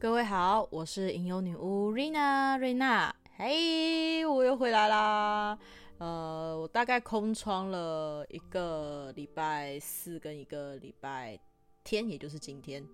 [0.00, 5.58] 各位好，我是吟游女巫瑞娜，瑞娜，嘿，我又回来啦。
[5.98, 11.36] 呃，我大概空窗了一个礼拜四跟一个礼拜
[11.82, 12.86] 天，也就是今天，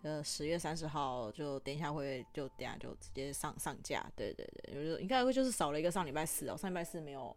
[0.00, 7.36] 呃，十月三十号就等一下会就等下就直接上上架，对对对，就应该会就是少了一个上礼拜四哦，上礼拜四没有。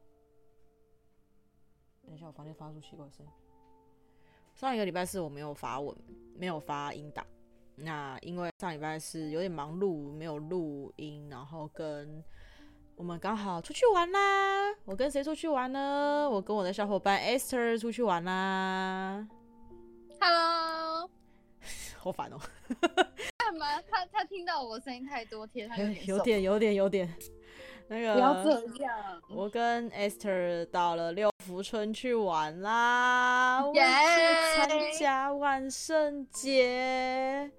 [2.05, 3.27] 等一下，我房间发出奇怪声。
[4.55, 5.93] 上一个礼拜四我没有发文，
[6.37, 7.27] 没有发音档。
[7.83, 12.23] 那因为上礼拜是有点忙碌，没有录音，然后跟
[12.95, 14.71] 我们刚好出去玩啦。
[14.85, 16.29] 我跟谁出去玩呢？
[16.29, 19.27] 我跟我的小伙伴 Esther 出去玩啦。
[20.19, 21.09] Hello，
[21.97, 22.39] 好烦哦。
[23.37, 23.81] 干嘛？
[23.89, 27.15] 他他听到我声音太多天，他 有点有点有点有点。
[27.87, 29.21] 那个不要这样。
[29.29, 33.79] 我跟 Esther 到了六福村去玩啦，去
[34.55, 37.51] 参加万圣节。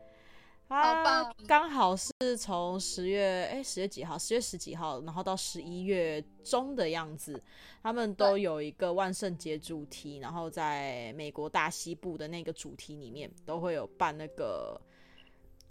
[0.72, 1.34] 好棒！
[1.46, 4.18] 刚好是从十月哎，十月几号？
[4.18, 7.40] 十月十几号，然后到十一月中的样子，
[7.82, 14.80] 他们都有一个万圣节主题，然后在美国大西部的那个主题里面，都会有办那个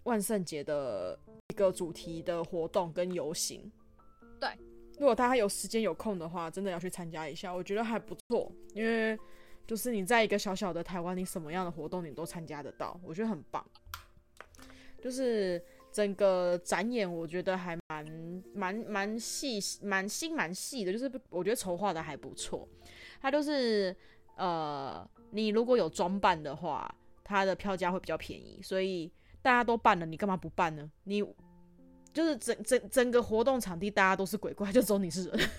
[0.03, 1.17] 万圣节的
[1.49, 3.71] 一个主题的活动跟游行。
[4.39, 4.49] 对，
[4.99, 9.17] 如果大家有时间有空的话，真的要去参加一下，我觉得还不错，因为
[9.65, 13.65] 就是你在一个小小的台湾，你什么样的活动你都参加得到，我觉得很棒。
[15.01, 20.93] 就是整个展演，我觉得还蛮蛮蛮细，蛮新蛮细的。
[20.93, 22.67] 就是我觉得筹划的还不错。
[23.19, 23.95] 它就是
[24.35, 28.61] 呃，你如果有装扮的话，它的票价会比较便宜。
[28.63, 30.89] 所以大家都办了，你干嘛不办呢？
[31.03, 31.23] 你
[32.13, 35.49] 就是整整整个活动场地，大家都是鬼怪，就只有你是人。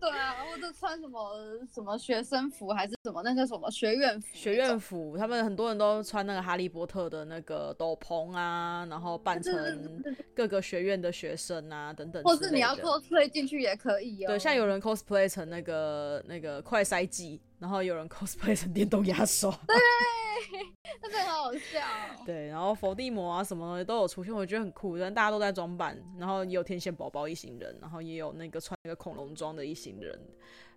[0.00, 4.28] 对啊，或者穿什么什么学生服，还是什么那个什么学院服？
[4.34, 10.02] 学院服，他们很多人都穿那个哈利波特的那个斗篷啊，然后扮成
[10.34, 12.22] 各个学院的学生啊，等等。
[12.22, 14.28] 或是你要 cosplay 进去也可以哦。
[14.28, 19.50] 对，像有人 cosplay 成那个那个快塞剂，然后有人 cosplay 成电动牙刷。
[19.66, 19.76] 对。
[21.02, 22.22] 那真的好好笑喔。
[22.24, 24.98] 对，然后伏地魔啊什么的都有出现，我觉得很酷。
[24.98, 30.18] 但大家都在装扮，然后也有天线宝宝一行人，然后也有那个穿那个恐龙装的一行人，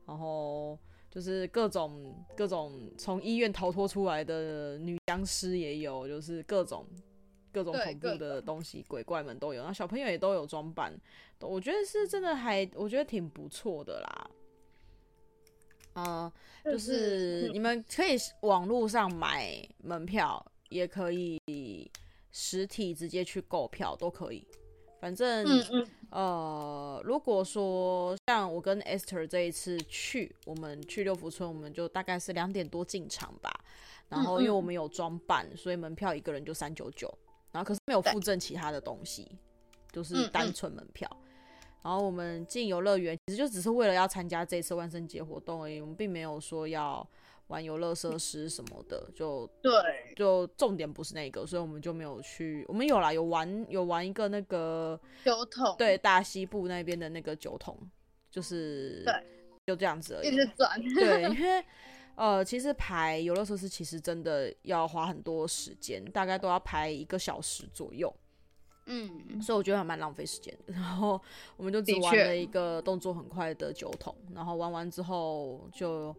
[0.06, 0.78] 然后
[1.10, 6.86] 就是各种各种从医院逃脱出来的女僵尸也有，就是各种
[7.52, 9.60] 各种恐怖的东西，鬼怪们都有。
[9.60, 10.94] 然后小朋友也都有装扮，
[11.42, 14.30] 我觉得是真的还我觉得挺不错的啦。
[16.00, 16.32] 啊、
[16.64, 21.40] 呃，就是你们可以网络上买门票，也可以
[22.32, 24.46] 实体直接去购票，都可以。
[25.00, 33.50] 反正，嗯嗯呃，如果说像我跟 Esther 这一次去，我们去六福村，我们就大概是两点多进场吧。
[34.10, 37.08] 然后，因为我们有装扮，所以门票一个人就三九九。
[37.52, 39.28] 然后，可是没有附赠其他的东西，
[39.92, 41.10] 就是单纯门票。
[41.82, 45.80] 然后我们进游乐园，其实就只是为了要参加这次万圣节活动而已。
[45.80, 47.08] 我们并没有说要
[47.48, 49.72] 玩游乐设施什么的，就对，
[50.16, 52.66] 就重点不是那个，所以我们就没有去。
[52.68, 57.78] 我们有啦，有玩有玩一个那个酒桶，对，大西部那边的那个酒桶，
[58.30, 59.14] 就是对，
[59.66, 60.28] 就这样子而已。
[60.28, 61.64] 一直转，对，因为
[62.16, 68.14] 呃，其实排游乐设施其实真的要花很多时间，大概都要排一个小时左右。
[68.92, 70.74] 嗯，所以我觉得还蛮浪费时间的。
[70.74, 71.22] 然后
[71.56, 76.16] 我们就只玩了一个动作很快的酒桶，然后玩完之后就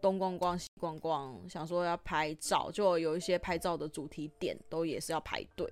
[0.00, 5.70] 东逛逛西逛逛，想说要拍照，就有一些拍照的主题点都也是要排队。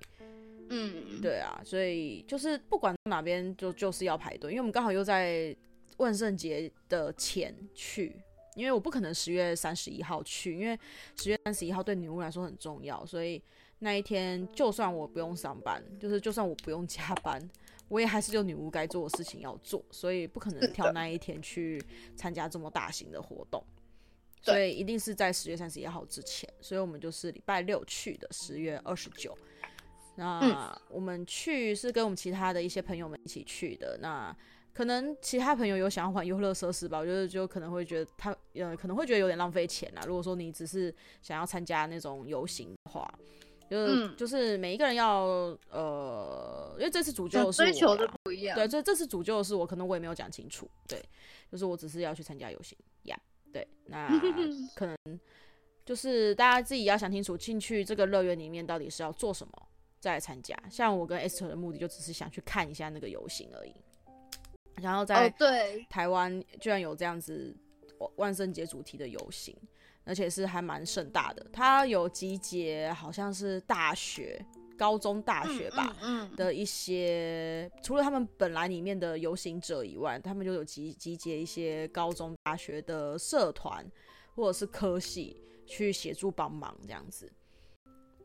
[0.69, 5.53] 嗯，对啊，所以就是不管哪边就就是要排队，因为我们刚好又在
[5.97, 8.15] 万圣节的前去，
[8.55, 10.79] 因为我不可能十月三十一号去，因为
[11.17, 13.43] 十月三十一号对女巫来说很重要，所以。
[13.79, 17.39] 那一天，就算我不用上班，就是就算我不用加班，
[17.87, 21.79] 我也还是有女巫该做的事情要做，所以不可能挑那一天去
[22.15, 23.63] 参加这么大型的活动，
[24.41, 29.37] 所以一定是在十月三十一号之前，所以我们就是礼拜六去的，十月二十九。
[30.15, 34.35] 那我们去是跟我们其他的一些朋友们一起去的，那
[34.73, 40.01] 可能其他朋友有想要玩游乐设施吧，我觉得就可能会觉得他呃可能会觉得有点浪费钱啦。
[40.07, 40.91] 如果说你只是
[41.21, 43.07] 想要参加那种游行的话。
[43.69, 48.55] 就是、嗯、就是每一个人要呃，因为这次主揪是我，追求的不一样。
[48.55, 50.69] 对，这这次主揪的是我，可能我也没有讲清楚。
[50.87, 51.03] 对，
[51.51, 53.17] 就是我只是要去参加游行呀。
[53.17, 54.07] Yeah, 对，那
[54.75, 55.19] 可能
[55.85, 59.53] 就是大家自己要想清楚，进去这个乐园里面到底是要做什么
[59.99, 60.57] 再来参加。
[60.69, 63.73] 像我跟 Esther 的目的就只是想去看一下那个游行而已。
[64.81, 65.33] 然后在
[65.89, 67.55] 台湾居然有这样子
[68.15, 69.55] 万圣节主题的游行。
[70.07, 74.43] 而且是还蛮盛大的，它有集结，好像是大学
[74.77, 75.95] 高中、大学吧
[76.35, 83.85] 的一些，除了他们本来里面的游行者以外，他们就有集集结一些高中、大学的社团
[84.33, 87.29] 或者是科系去协助帮忙这样子。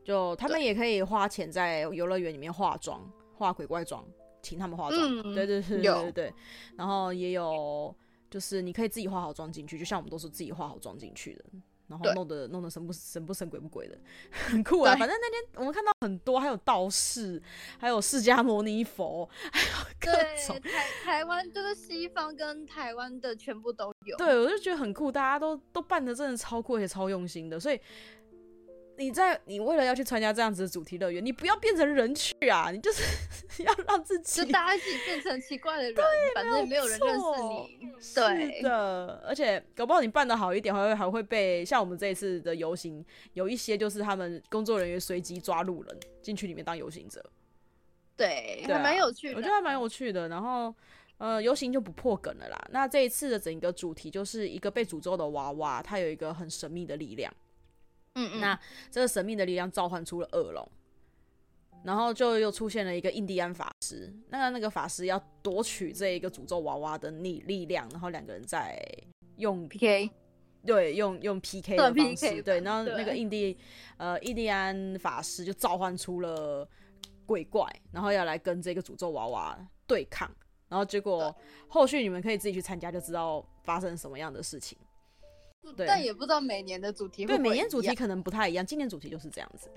[0.05, 3.01] 就他们也可以花钱在游乐园里面化妆，
[3.33, 4.05] 化鬼怪妆，
[4.41, 5.01] 请他们化妆。
[5.01, 6.33] 嗯、对对对对对对。
[6.77, 7.95] 然后也有，
[8.29, 11.45] 就是你可以自己化好妆进去，就像我们都是自己化好妆进去的。
[11.93, 13.95] 然后弄得弄得神不神不神鬼不鬼的，
[14.31, 14.95] 很酷啊！
[14.95, 17.39] 反正那天我们看到很多，还有道士，
[17.77, 19.67] 还有释迦牟尼佛，还有
[19.99, 20.11] 各
[20.47, 20.59] 种。
[20.61, 24.17] 台台湾就是西方跟台湾的全部都有。
[24.17, 27.79] 对，我就觉得很酷，大家都都办的真的超酷，也超用心的，所以。
[28.97, 32.69] 你在你为了要去参加这样子的主题乐园，你不要变成人去啊！
[32.71, 33.03] 你就是
[33.63, 36.03] 要让自己就大家一起变成奇怪的人，对，
[36.35, 37.91] 反正没有人认识你。
[38.13, 43.03] 对是的，而且搞不好你办的好一点，还会还会被像我们这一次的游行，
[43.33, 47.23] 有一些就是他们工作人员随机抓路人进去里面当游行者。
[48.15, 50.29] 对，还蛮有趣的，我觉得还蛮有趣的。
[50.29, 50.73] 然后
[51.17, 52.67] 呃，游行就不破梗了啦。
[52.71, 57.33] 那这一次的整个主题就是一个被诅咒的娃娃，它有一个很神秘的力量。
[58.15, 58.59] 嗯，嗯，那
[58.91, 60.67] 这个神秘的力量召唤出了恶龙，
[61.83, 64.13] 然后就又出现了一个印第安法师。
[64.29, 68.79] 那那个法师要夺取这一个诅咒娃娃的力力量，然后两个人在
[69.37, 70.09] 用 PK，
[70.65, 73.57] 对，用用 PK 的方式，对，然后那个印第
[73.97, 76.67] 呃印第安法师就召唤出了
[77.25, 79.57] 鬼怪，然后要来跟这个诅咒娃娃
[79.87, 80.29] 对抗。
[80.69, 81.35] 然后结果
[81.67, 84.77] 后续你们可以自己去参加，就知道发生什么样的事情。
[85.71, 88.65] 对，但也不知道每年的主题对，每年主题可能不太一样。
[88.65, 89.69] 今年主题就是这样子，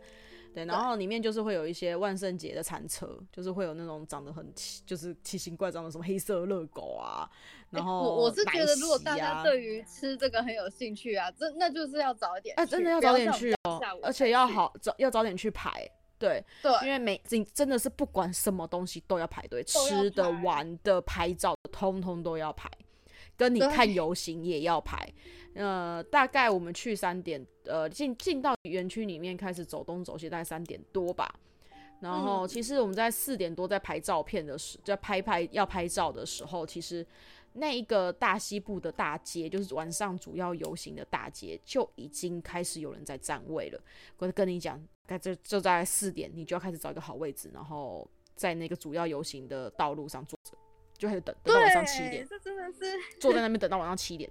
[0.53, 7.29] 对，然后里面就是会有一些万圣节的餐车，就是会有那种长得很奇，就是奇形怪状的什么黑色热狗啊。
[7.71, 22.71] 然后、啊欸、我我是觉得，如果大家对于吃这个很有兴趣啊，这那就是要早一点，哎、啊，真的要早点去哦，而且要好早要早点去排，对对，因为每真真的是不管什么东西都要排队，吃的、玩的、拍照的，通通都要排。
[23.37, 25.13] 跟你看游行也要排，
[25.57, 31.35] 呃，大概我们去三点，呃，进进到园区里面开始走东走西，大概三点多吧。
[32.01, 37.05] 然后其实我们在四点多在拍照片的时，在拍拍要拍照的时候，其实
[37.55, 43.81] 那一个大西部的大街，就是晚上主要游行的大街，就已经开始有人在占位了。
[44.19, 50.53] 我跟你讲，在就就在四点，你就要开始找一个好位置，然后在那个主要游行的道路上坐着。
[50.99, 54.31] 就开始等，等到晚上七点，这真的是坐在那边等到晚上七点，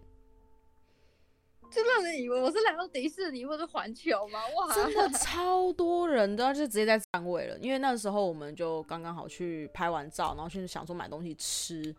[1.72, 4.40] 就让人以为我是来到迪士尼或者环球吗？
[4.56, 7.58] 哇，真的超多人都要，就直接在站位了。
[7.60, 11.94] 因为那时候我们就刚刚好去拍完照，然后去想说买东西吃，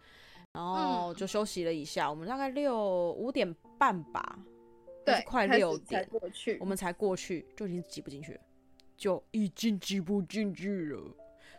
[0.52, 2.06] 然后就休息了一下。
[2.06, 4.38] 嗯、我们大概六五点半吧，
[5.04, 8.40] 对，快六点过去，我们才过去就已经挤不进去了，
[8.96, 11.00] 就已经挤不进去了。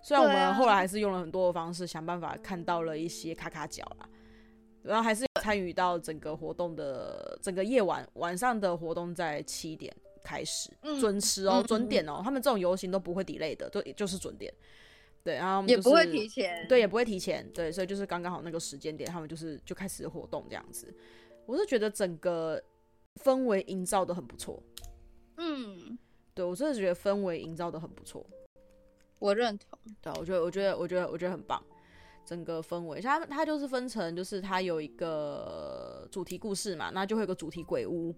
[0.01, 4.09] 虽然我们后来还是用了很多的方式，想办法看到了一些卡卡角啦，
[4.81, 14.54] 然后还是参与到整个活动的整个夜晚晚上的活动在七点开始，准时哦，准点哦，他们这种游行都不会 delay 的，都就是准点，
[15.24, 20.94] 对，然后也不会提前，对，也不会提前，对，所以就是刚刚好那个时间点，他们就是就开始活动这样子，
[21.46, 22.62] 我是觉得整个
[23.24, 24.62] 氛围营造的很不错，
[25.38, 25.98] 嗯，
[26.34, 28.26] 对我真的觉得氛围营造的很不错。
[29.20, 31.64] 我认同，对，我觉得，我觉得，我觉得，我觉得很棒，
[32.28, 38.14] 整个氛围，它它就是分成，就是它有一个主题故事嘛，那就会有个主题鬼屋，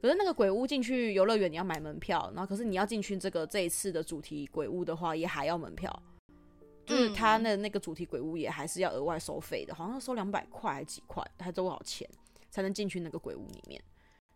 [0.00, 6.02] 可是那个鬼屋进去游乐园你要买门票，然后可是你要进去这个这一次的主题鬼屋的话，也还要门票，
[6.86, 12.08] 就是它的那个主题鬼屋也还是要额外收费的，好像收两百块还几块，还多少钱
[12.50, 13.78] 才能进去那个鬼屋里面，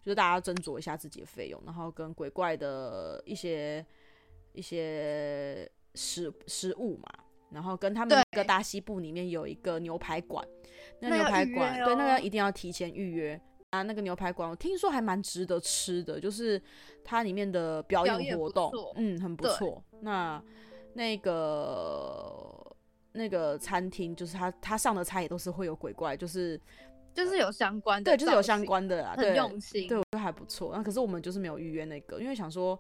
[0.03, 3.85] 就是大家斟酌一下自己的费用，然后跟鬼怪的一些
[4.53, 5.67] 一些。
[5.97, 7.09] 食食物嘛，
[7.51, 10.45] 然后跟他们那个大西部里面有一个牛排馆，
[11.01, 13.83] 那牛排馆、哦、对那个一定要提前预约啊。
[13.83, 16.61] 那个牛排馆我听说还蛮值得吃的，就是
[17.05, 19.81] 它里面的表演活动，嗯，很不错。
[20.01, 20.43] 那
[20.95, 22.77] 那个
[23.13, 26.61] 那个餐厅就是他他上的菜也都是会有鬼怪，就是
[27.13, 30.73] 就是有相关的，对，就是有相关的啊，很用心，对，我觉得还不错。
[30.75, 32.77] 那可是我们就是没有预约那个，因为想说。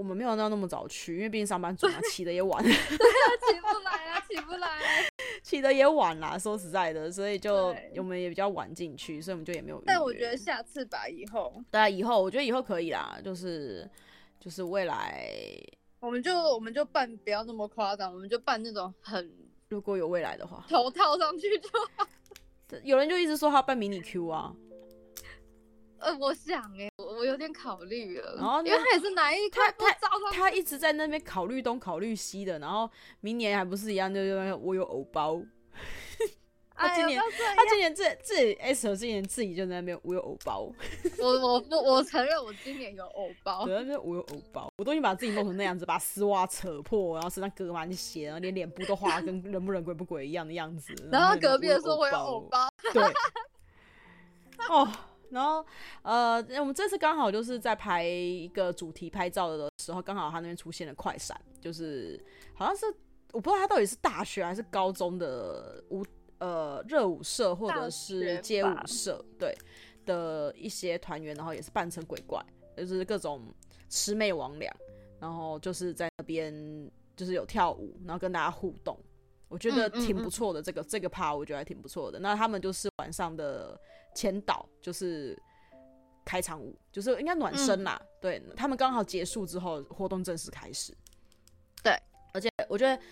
[0.00, 2.64] 我们没有到那么早去，因为毕竟上班族嘛， 起的也晚。
[2.64, 2.78] 对啊，
[3.46, 4.68] 起不来啊，起不来，
[5.42, 6.38] 起的也晚啦。
[6.38, 9.82] 说实在的，所以就我们也比较晚进去，所以我们就也没有。
[9.84, 11.62] 但我觉得下次吧，以后。
[11.70, 13.86] 对啊，以后我觉得以后可以啦，就是
[14.40, 15.28] 就是未来，
[16.00, 19.30] 我们就我们就办不要那么夸张，我们就办那种很，
[19.68, 22.08] 如果有未来的话，头套上去就好。
[22.84, 24.56] 有人就一直说他要办迷你 Q 啊。
[25.98, 26.89] 呃，我想哎、欸，
[27.20, 28.36] 我我有点考虑了。
[28.36, 29.86] 然后因为他也是哪一他他
[30.32, 35.40] 他一直在那边考虑东考虑西的，然后明年还不是一样，就是我有偶包。
[36.74, 37.24] 他今年，哎、
[37.54, 40.72] 他今年自自己 S 和今年自己就在那边我有偶包。
[41.18, 43.66] 我我不我承认我今年有偶包。
[43.66, 50.94] 对，那边我有偶包，我都已经把自己弄成那样子，把丝袜扯破，然后身上割满血，然后连脸部都画跟人不人鬼不鬼一样的样子。
[51.12, 52.66] 然后隔壁的说我有偶包。
[52.94, 53.02] 对。
[54.70, 54.90] 哦，
[55.30, 55.64] 然后
[56.02, 62.22] 呃，我们这次刚好就是在拍一个主题拍照的时候，刚好他那边出现了快闪，就是
[62.54, 62.86] 好像是
[63.32, 66.04] 我不知道他到底是大学还是高中的舞。
[66.42, 69.54] 呃，热舞社或者是街舞社，对
[70.06, 72.42] 的一些团员，然后也是扮成鬼怪，
[72.78, 73.42] 就是各种
[73.90, 74.66] 魑魅魍魉，
[75.18, 78.98] 然后就是在那边就是有跳舞，然后跟大家互动，
[79.48, 80.60] 我觉得挺不错的。
[80.60, 82.18] 嗯嗯嗯这个这个 part 我觉得还挺不错的。
[82.18, 83.78] 那他们就是晚上的
[84.14, 85.40] 前导，就是
[86.24, 88.00] 开场舞，就是应该暖身啦。
[88.00, 90.96] 嗯、对他们刚好结束之后，活动正式开始。
[91.82, 91.96] 对，
[92.32, 93.02] 而且我觉得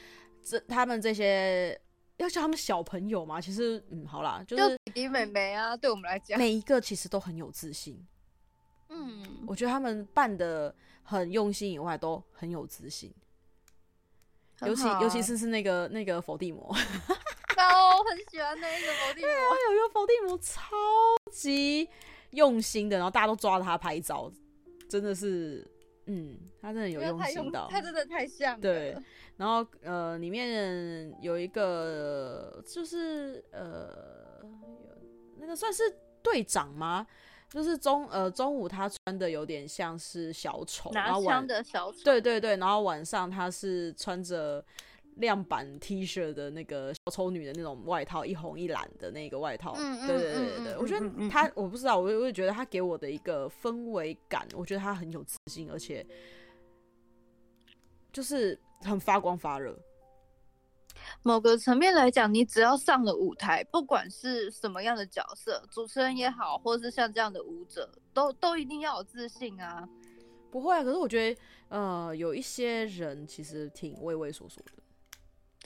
[0.43, 1.81] 这他们这些。
[2.19, 3.41] 要叫他们小朋友嘛？
[3.41, 8.05] 其实，嗯，好啦，就是弟弟妹妹啊，对我们来讲，每一个其实都很有自信。
[8.89, 10.75] 嗯，我觉得他们办的
[11.05, 13.15] 很用心以外，都很有自信。
[14.63, 16.75] 尤其尤其是是那个那个佛地魔，
[17.65, 19.29] 我很喜欢那一个佛地魔。
[19.69, 20.77] 有一个佛地魔超
[21.31, 21.89] 级
[22.31, 24.31] 用心的，然后大家都抓着他拍照，
[24.89, 25.67] 真的是，
[26.07, 28.61] 嗯，他真的有用心到，他真的太像。
[28.61, 28.97] 对。
[29.37, 34.43] 然后呃，里面有一个就是呃，
[35.37, 35.83] 那个算是
[36.23, 37.07] 队长吗？
[37.49, 41.99] 就是中呃中午他穿的有点像是小丑，拿枪的小丑。
[42.05, 44.63] 对对对，然后晚上他是穿着
[45.19, 49.75] 亮版 T 恤的那个小丑女的那种外套，一红一蓝的那个外套。
[49.79, 56.05] 嗯对对对对我觉得他、嗯、我不知道，我我也觉得他给我的一个氛围感，我觉得他很有自信，而且
[58.13, 58.59] 就是。
[58.81, 59.77] 很发光发热。
[61.25, 69.89] 某个层面来讲，你只要上了舞台，不管是什么样的角色，主持人也好，或是像这样的舞者，都都一定要有自信啊。
[70.53, 74.71] 不会啊，可是我觉得，呃，有一些人其实挺畏畏缩缩的。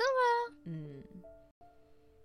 [0.03, 0.57] 真的吗？
[0.67, 1.03] 嗯。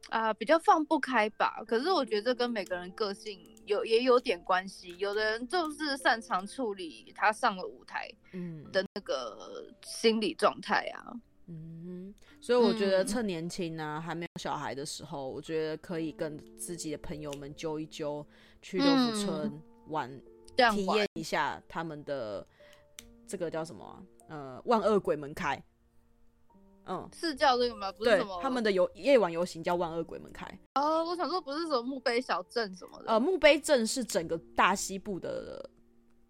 [0.10, 1.62] 啊，比较放不开吧。
[1.68, 4.96] 可是我觉得这跟每个人个性有也有点关系。
[4.98, 11.14] 有的人就是擅长处理他上了舞台，嗯的那个心理状态啊。
[11.48, 18.26] 嗯，所以我觉得趁年轻呢、啊，嗯、还没有小孩的时候，我觉得可以跟自己的朋友们揪一揪，
[18.62, 20.10] 去六福村玩，
[20.56, 22.48] 嗯、体验一下他们的
[23.28, 24.06] 这个叫什么？
[24.30, 25.62] 呃，万恶鬼门开。
[26.88, 27.92] 嗯，是叫这个吗？
[27.92, 28.40] 不是什么？
[28.42, 30.48] 他们的游夜晚游行叫万恶鬼门开。
[30.76, 33.12] 哦，我想说不是什么墓碑小镇什么的。
[33.12, 35.70] 呃，墓碑镇是整个大西部的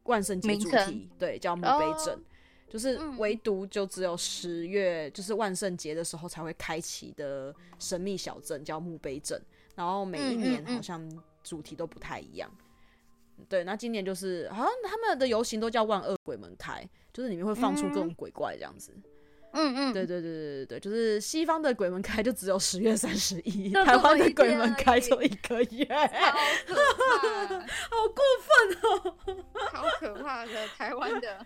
[0.03, 2.15] 万圣节主题，对，叫墓碑镇。
[2.15, 2.21] 哦、
[2.67, 9.41] 就是唯独就只有十月，就是万圣节的时候才会开启的神秘小镇，叫墓碑镇。
[9.75, 11.07] 然后每一年好像
[11.43, 12.49] 主题都不太一样。
[12.51, 12.63] 嗯嗯
[13.39, 16.83] 嗯对，那今年就是好像他们的游行都叫万恶鬼门开，
[17.13, 18.91] 就是里面会放出各种鬼怪这样子。
[19.57, 19.91] 嗯嗯。
[19.91, 25.85] 嗯，对对对对对对，就是西方的鬼门开就只有十月三十一，台湾的鬼门开就一个月，
[27.89, 29.15] 好过分哦，
[29.73, 31.45] 好可怕的台湾的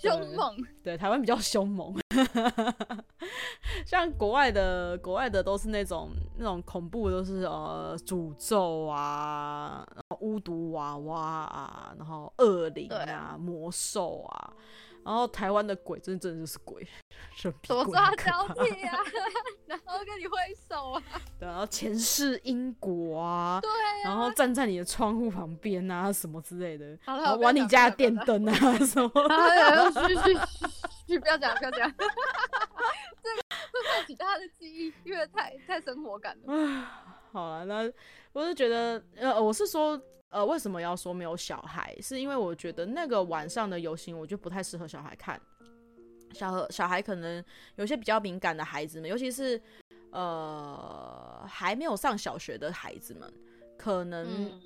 [0.00, 1.94] 凶猛，对，对台湾比较凶猛，
[3.86, 14.52] 像国外的国外的都是那种那种恐怖都是呃诅咒啊，然后巫毒娃娃啊，然后恶灵啊，魔兽啊。
[15.04, 16.86] 然后台湾的鬼真真的就是鬼，
[17.36, 18.98] 什么抓交替啊，
[19.66, 20.36] 然后跟你挥
[20.68, 21.02] 手啊，
[21.38, 29.10] 对，然后前世因果啊，对啊，然后站在你的窗户旁边啊，什么之类的，好了玩你家的电灯啊什么，
[30.06, 30.38] 嘘嘘
[31.06, 33.42] 嘘，不要讲不要讲，这个
[33.72, 36.54] 会唤起他的记忆，因为太太生活感了。
[36.54, 37.92] 啊，好了，那
[38.32, 40.00] 我是觉得，呃，我是说。
[40.32, 41.94] 呃，为什么要说没有小孩？
[42.00, 45.38] 是因为我觉得那个晚上的游行，我觉得不太适合小孩看。
[46.32, 47.44] 小小孩可能
[47.76, 49.60] 有些比较敏感的孩子们，尤其是
[50.10, 53.30] 呃还没有上小学的孩子们，
[53.76, 54.58] 可能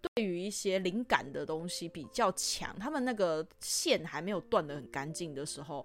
[0.00, 5.84] 对于一些灵感的东西比较强，他们那个线还没有断的很干净的时候，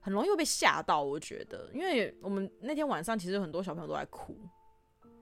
[0.00, 1.02] 很容易会被吓到。
[1.02, 4.34] 我觉得，因为我们那天晚上其实很多小朋友都在哭。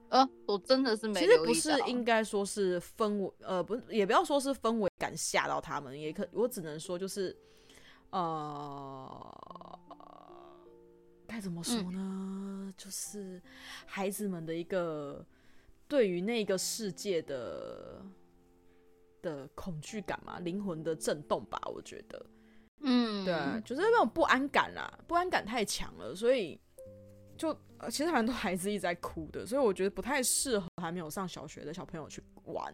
[0.09, 1.19] 呃，我真的是没。
[1.19, 7.35] 其实不是应该说是氛围，呃，不，也不要说是氛围感吓到他们，也可，我只能说就是，
[8.09, 9.79] 呃，
[11.27, 11.99] 该怎么说呢？
[11.99, 13.41] 嗯、就是
[13.85, 15.25] 孩子们的一个
[15.87, 18.01] 对于那个世界的
[19.21, 22.25] 的恐惧感嘛，灵魂的震动吧，我觉得，
[22.81, 26.59] 嗯，对，就是那种不安感啦，不安感太强了，所以
[27.37, 27.55] 就
[27.89, 32.73] 其实很多孩子一直在哭的，所以我觉得不太适合还没有上小学的小朋友去玩，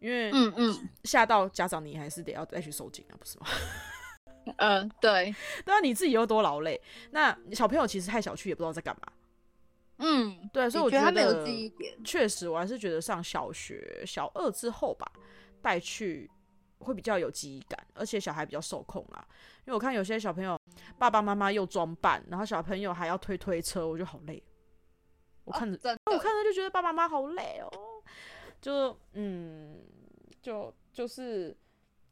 [0.00, 3.46] 因为嗯嗯，吓到家长你还是得要再去收紧啊，不是吗？
[4.58, 6.80] 嗯、呃，对， 对啊，你自己又多劳累，
[7.10, 9.12] 那小朋友其实太小去也不知道在干嘛。
[9.98, 11.92] 嗯，对，所以我觉得，他没有记忆点。
[12.04, 15.10] 确实，我还是觉得上小学小二之后吧，
[15.60, 16.30] 带去
[16.80, 19.26] 会比较有记忆感，而且小孩比较受控啦。
[19.64, 20.58] 因为我看有些小朋友
[20.98, 24.42] 爸爸妈妈又装扮，然后小朋友还要推推车，我就好累。
[25.44, 27.70] 我看着，哦、我看着就觉得爸爸妈妈好累哦。
[28.60, 29.78] 就嗯，
[30.42, 31.56] 就就是，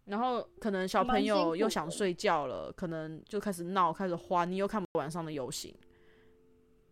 [0.05, 5.75] 然后可能小朋友又想睡觉了，可能就开始闹，开始欢，你又看不晚上的游行。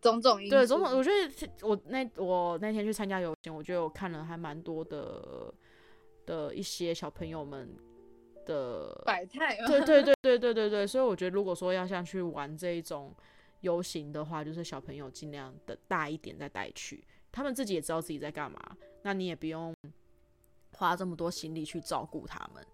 [0.01, 5.51] 种种因素，对种种，我觉得我那我那天去参加游行，我觉得我看了还蛮多的
[6.25, 7.75] 的一些小朋友们
[8.45, 9.57] 的百态。
[9.67, 13.13] 对对对对对对对，所以我觉得如果说要像去玩这一种
[13.61, 18.59] 游行的话，就是小朋友尽量的大一点再带去，他们自己也知道自己在干嘛，
[19.03, 19.73] 那你也不用
[20.73, 22.65] 花这么多心力去照顾他们。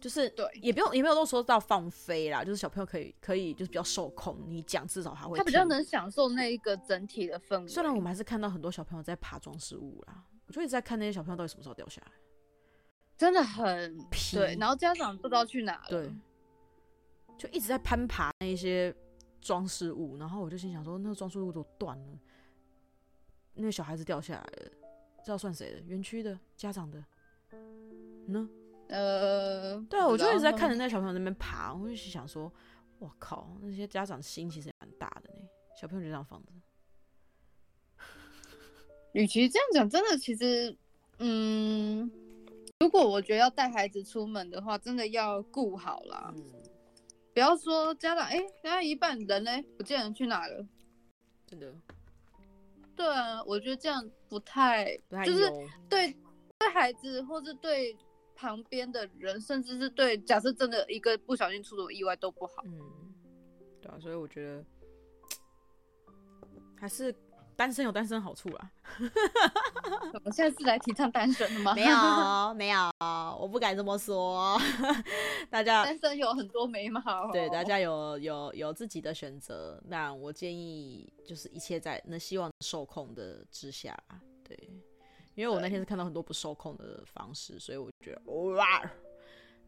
[0.00, 2.42] 就是对，也不用，也没有都说到放飞啦。
[2.42, 4.36] 就是小朋友可以可以，就是比较受控。
[4.48, 7.68] 你讲至少他会，他比较能享受那一个整体的氛围。
[7.68, 12.12] 虽然我们还是看到很多小朋友在爬装饰物啦，我就一直在看那些小朋友到底什么时候掉下来，
[13.16, 14.36] 真的很皮。
[14.36, 16.10] 对，然后家长不知道去哪了，对，
[17.38, 18.94] 就一直在攀爬那一些
[19.40, 20.18] 装饰物。
[20.18, 22.18] 然后我就心想说，那个装饰物都断了，
[23.54, 24.72] 那个小孩子掉下来了，
[25.24, 25.80] 这要算谁的？
[25.82, 27.02] 园区的、家长的
[28.26, 28.48] 呢？
[28.88, 32.52] 呃，对啊，我就一直在看着那小朋友在那边爬，我就想说，
[32.98, 35.48] 我靠，那些家长心其实也蛮大的呢。
[35.80, 36.52] 小朋友就这样放着。
[39.12, 40.76] 与其这样讲，真的其实，
[41.18, 42.10] 嗯，
[42.80, 46.32] 如果我觉得要带孩子出门的话，真的要顾好啦。
[46.36, 46.44] 嗯，
[47.32, 50.66] 不要说家长，哎、欸，刚刚一半人呢，不见人去哪了？
[51.46, 51.74] 真的。
[52.96, 55.50] 对啊，我觉得这样不太，不太就是
[55.88, 56.16] 对
[56.58, 57.96] 对孩子或是对。
[58.34, 62.54] 旁边的人，甚至是对，假设真的一个不小心出什么意外都不好。
[62.64, 62.80] 嗯，
[63.80, 64.64] 对啊，所以我觉得
[66.74, 67.14] 还是
[67.56, 68.70] 单身有单身好处啦。
[70.14, 71.74] 我们现在是来提倡单身的吗？
[71.74, 72.92] 没有，没有，
[73.38, 74.58] 我不敢这么说。
[75.50, 79.82] 大家单身有很多美好，对，大家有有有自己的选择。
[79.86, 83.96] 那我建议就是一切在那希望受控的之下，
[84.44, 84.58] 对。
[85.34, 88.82] 因为我那天是看到很多不受控的方式，所以我觉得哇，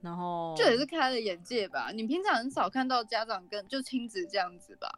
[0.02, 1.90] 然后这也是开了眼界吧。
[1.90, 4.88] 你平常很少看到家长跟就亲子这样子吧？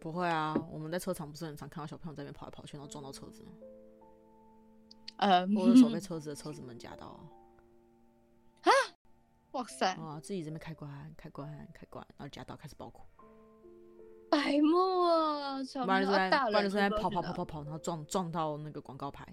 [0.00, 3.50] 不会啊，我们在车场不是很常看到小朋友在那边跑来跑去，然后撞到车子吗？
[5.16, 8.70] 呃，我的手被车子的车子门夹到啊！
[9.52, 9.94] 哇塞！
[9.94, 13.02] 啊，自己这边开关开关开关，然后夹到开始爆哭，
[14.30, 15.64] 白目啊！
[15.64, 19.26] 小朋友大人，不然就在跑跑跑跑跑，然后撞撞到那个广告牌。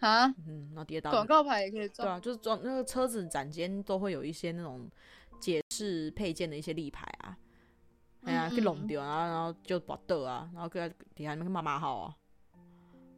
[0.00, 1.12] 啊，嗯，然后跌倒。
[1.12, 2.08] 广告牌也可以撞。
[2.08, 4.90] 对啊，就是撞那个车子展间都会有一些那种
[5.40, 7.38] 解释配件的一些立牌啊，
[8.24, 12.16] 哎呀，给弄掉啊，然后就把倒啊，然后搁在底下那个妈妈好啊。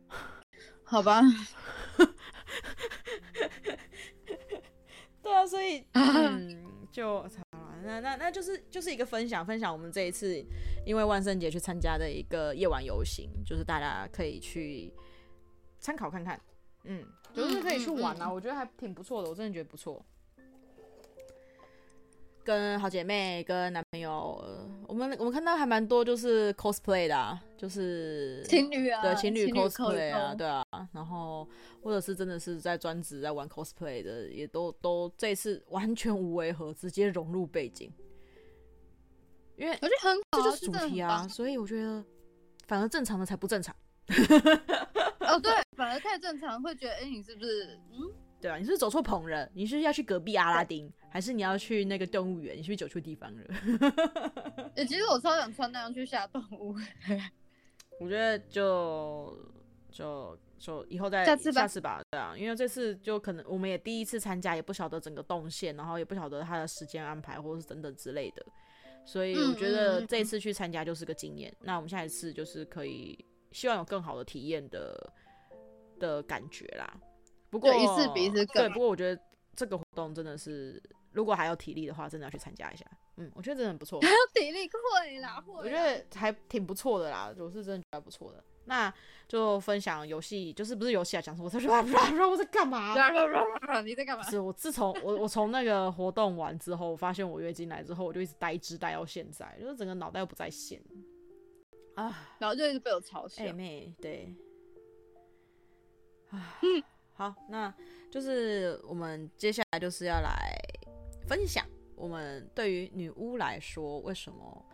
[0.84, 1.22] 好吧。
[5.22, 7.26] 对啊，所以 嗯，就
[7.84, 10.42] 那那那就是就是一个分享，分享我们这一次
[10.86, 14.92] 因为万圣节去参加的一个夜晚游行，就是大家可以去
[15.78, 16.40] 参考看看。
[16.84, 20.04] 嗯，就是可以去玩啊，我觉得还挺不错的，我真的觉得不错。
[22.44, 24.44] 跟好姐妹、跟男朋友，
[24.86, 31.48] 我们我们看到还蛮多，就是 cosplay 的、啊，就是情侣啊，对情侣 cosplay 啊，对啊，然后
[31.82, 37.90] 或者是真的是在专职在玩 cosplay 的，也都都这次完全无违和，直接融入背景。
[39.56, 42.04] 因为我觉得很好，这就是主题啊，所以我觉得
[42.66, 43.74] 反而正常的才不正常。
[45.20, 49.48] 哦，对，反而太正常，会觉得，哎，你是不是，嗯，对啊，你是不是走错棚了？
[49.54, 52.58] 你是要去隔壁阿拉丁，还是你要去那个动物园？
[52.58, 53.44] 你是不是走错地方了？
[54.74, 56.74] 哎，其实我超想穿那样去下动物。
[58.00, 59.38] 我觉得就
[59.92, 68.44] 就就以后再下次吧，下次吧，对啊，因为这次就可能我们也第一次参加，也不晓得整个动线，然后也不晓得它的时间安排或者是等等之类的，
[69.04, 71.48] 所以我觉得这一次去参加就是个经验。
[71.52, 73.24] 嗯嗯嗯，那我们下一次就是可以。
[73.52, 75.12] 希望有更好的体验的
[76.00, 76.92] 的感觉啦。
[77.50, 79.22] 不过一次比一次更对，不过我觉得
[79.54, 80.82] 这个活动真的是，
[81.14, 82.84] 如果还有体力的话，真的要去参加一下。
[83.16, 84.00] 嗯，我觉得真的很不错。
[84.00, 85.54] 还有体力会啦，会。
[85.54, 88.44] 我觉得还挺不错的啦，我是真的觉得不错的。
[88.66, 88.92] 那
[89.28, 92.88] 就分享游戏，就是不是游戏啊，讲说我在我在干嘛？
[93.82, 94.24] 你在干嘛？
[94.24, 100.82] 是我自从我我从那个活动完之后，我发现我月经来之后，我就一直呆滞呆到现在，就是整个脑袋又不在线
[101.94, 103.46] 啊，然后就一直被我吵醒。
[103.46, 104.34] 哎妹，对，
[106.30, 106.56] 啊，
[107.12, 107.72] 好，那
[108.10, 110.58] 就是我们接下来就是要来
[111.26, 114.64] 分享我们对于女巫来说，为什么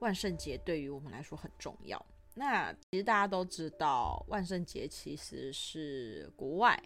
[0.00, 2.04] 万圣节对于我们来说很重要。
[2.34, 6.78] 那其实大家都知道，万圣节其实是国外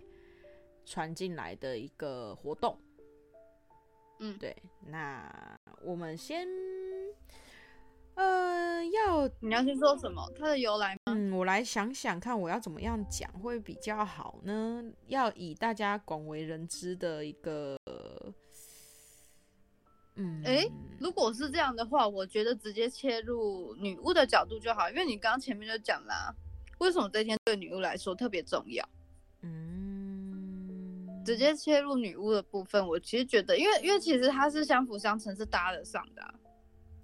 [0.85, 2.79] 传进来的一个活动。
[4.21, 4.55] 嗯，对。
[4.87, 6.47] 那我们先，
[8.15, 10.23] 呃，要你要先说什么？
[10.39, 11.01] 它的由来吗？
[11.07, 14.85] 嗯，我来想想看，我要怎么样讲会比较好呢？
[15.07, 17.77] 要以大家广为人知的一个。
[20.21, 20.43] 嗯，
[20.99, 26.35] 如果是这样的话，我觉得直接切入女巫的角度就好，因为你刚刚前面就讲啦，
[26.79, 28.85] 为什么这天对女巫来说特别重要？
[29.43, 36.35] 嗯，直接切入女巫的部分，我其实觉得，因为因为其实它是相辅相成，是搭得上的、啊，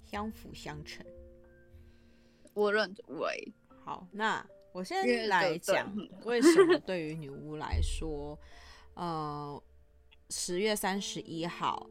[0.04, 1.06] 相辅相成，
[2.52, 3.52] 我认为。
[3.84, 8.36] 好，那我先来讲为什么对于女巫来说，
[8.94, 9.62] 呃，
[10.30, 11.88] 十月三十一号。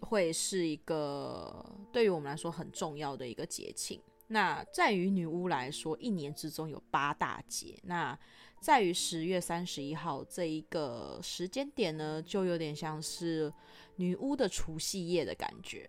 [0.00, 4.00] 会是一个对于我们来说很重要的一个节庆。
[4.28, 7.78] 那在于女巫来说，一年之中有八大节。
[7.84, 8.18] 那
[8.60, 13.52] 在于十月三十一号这一个时间点呢，就有点像是
[13.96, 15.88] 女巫的除夕夜的感觉。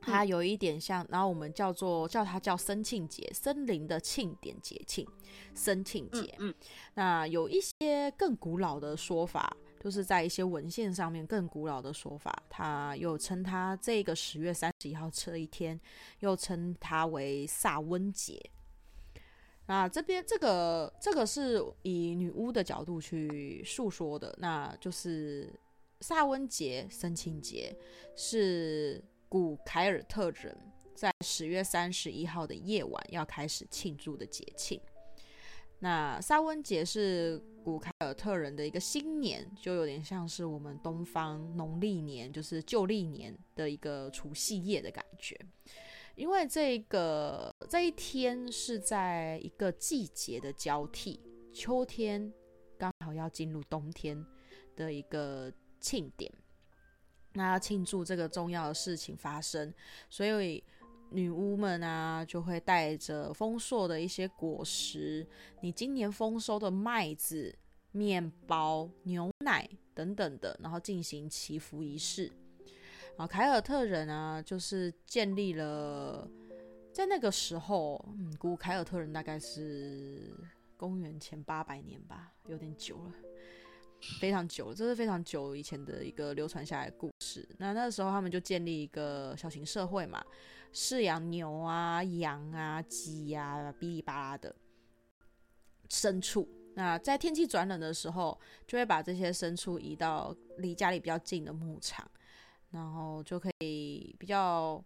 [0.00, 5.06] 它有一点像，然后我们叫做叫它叫森庆节，森林的庆典节庆，
[5.54, 6.34] 森庆节。
[6.38, 6.54] 嗯，嗯，
[6.94, 9.56] 那有一些更古老的说法。
[9.82, 15.80] 就是在一些文献上面更古老的说法，他又称它这个十月三十一号这一天，
[16.20, 18.40] 又称它为萨温节。
[19.66, 25.52] 那这边这个这个是以女巫的角度去述说的，那就是
[26.00, 27.76] 萨温节、生庆节
[28.14, 30.56] 是古凯尔特人
[30.94, 34.80] 在十月三十一号的夜晚要开始庆祝的节庆。
[35.80, 45.38] 那萨温节是古凯尔特人的一个新年，就有点像是我们东方农历年，就是旧历年的一个除夕夜的感觉。
[46.16, 51.20] 因为这个这一天是在一个季节的交替，
[51.52, 52.32] 秋天
[52.76, 54.22] 刚好要进入冬天
[54.76, 56.30] 的一个庆典，
[57.32, 59.72] 那要庆祝这个重要的事情发生，
[60.10, 60.62] 所以。
[61.12, 65.26] 女巫们啊，就会带着丰硕的一些果实，
[65.60, 67.54] 你今年丰收的麦子、
[67.92, 72.32] 面包、牛奶等等的，然后进行祈福仪式。
[73.16, 76.26] 啊，凯尔特人啊，就是建立了
[76.92, 80.34] 在那个时候，嗯，古凯尔特人大概是
[80.76, 83.12] 公元前八百年吧，有点久了，
[84.18, 87.46] 非常久了，这是非常久以前的一个流传下来的故事。
[87.58, 90.24] 那那个时候他们就建立一个小型社会嘛。
[90.72, 94.54] 饲养牛啊、羊啊、鸡呀、啊，哔哩吧啦的
[95.88, 96.48] 牲畜。
[96.74, 102.10] 那在天气转冷的时候，就会把这些牲畜移到离家里比较近的牧场，
[102.70, 104.82] 然后就可以比较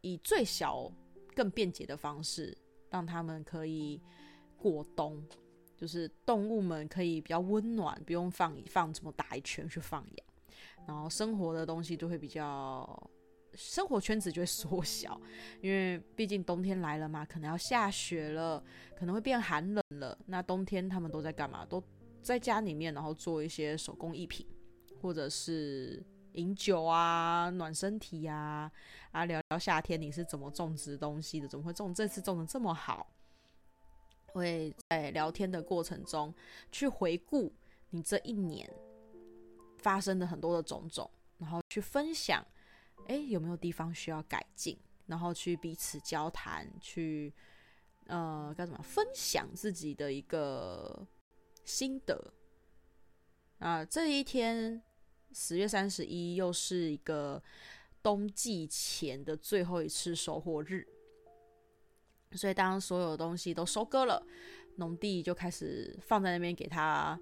[0.00, 0.90] 以最小、
[1.36, 2.58] 更便捷的方式，
[2.90, 4.02] 让他们可以
[4.56, 5.24] 过冬，
[5.76, 10.26] 就是动物们可以比较温暖，不用放放这么大一圈去放养，
[10.88, 13.10] 然后生活的东西就会比较。
[13.54, 15.20] 生活圈子就会缩小，
[15.60, 18.62] 因为毕竟冬天来了嘛，可能要下雪了，
[18.96, 20.16] 可能会变寒冷了。
[20.26, 21.64] 那冬天他们都在干嘛？
[21.66, 21.82] 都
[22.22, 24.46] 在家里面，然后做一些手工艺品，
[25.00, 28.70] 或者是饮酒啊，暖身体呀，
[29.10, 33.06] 啊，聊聊夏天你是怎么种植东西的，怎么会种这次种的这么好？
[34.26, 36.34] 会在聊天的过程中
[36.70, 37.52] 去回顾
[37.90, 38.66] 你这一年
[39.76, 42.42] 发生的很多的种种，然后去分享。
[43.08, 44.78] 哎，有没有地方需要改进？
[45.06, 47.32] 然后去彼此交谈，去
[48.06, 51.06] 呃，该怎么分享自己的一个
[51.64, 52.32] 心得
[53.58, 53.84] 啊？
[53.84, 54.80] 这一天
[55.32, 57.42] 十月三十一又是一个
[58.02, 60.86] 冬季前的最后一次收获日，
[62.32, 64.24] 所以当所有东西都收割了，
[64.76, 67.18] 农地就开始放在那边给他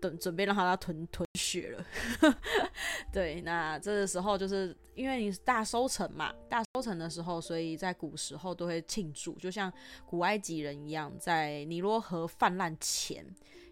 [0.00, 1.84] 等，准备让他囤囤血了。
[3.12, 4.76] 对，那这个时候就是。
[4.96, 9.70] 因为你大收成嘛，大收成的时候，所以在古时候都会庆祝，就像
[10.06, 13.22] 古埃及人一样，在尼罗河泛滥前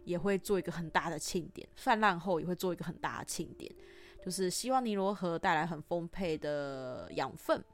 [0.04, 3.74] 也会做一个很大的庆典，泛滥后也会做一个很大的庆典，
[4.22, 7.64] 就是希望尼罗河带来很丰沛的养分，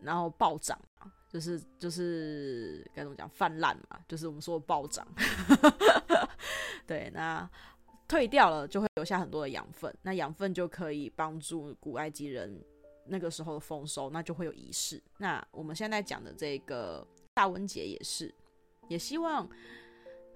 [0.00, 0.80] 然后暴涨，
[1.28, 5.06] 就是就是该怎么讲泛滥嘛，就是我们说的暴涨。
[6.86, 7.48] 对，那
[8.06, 12.62] 退掉了就会留下很多的养分，那养分就可以帮助古埃及人
[13.06, 15.02] 那个时候的丰收，那就会有仪式。
[15.18, 18.34] 那我们现在讲的这个大温节也是，
[18.88, 19.48] 也希望。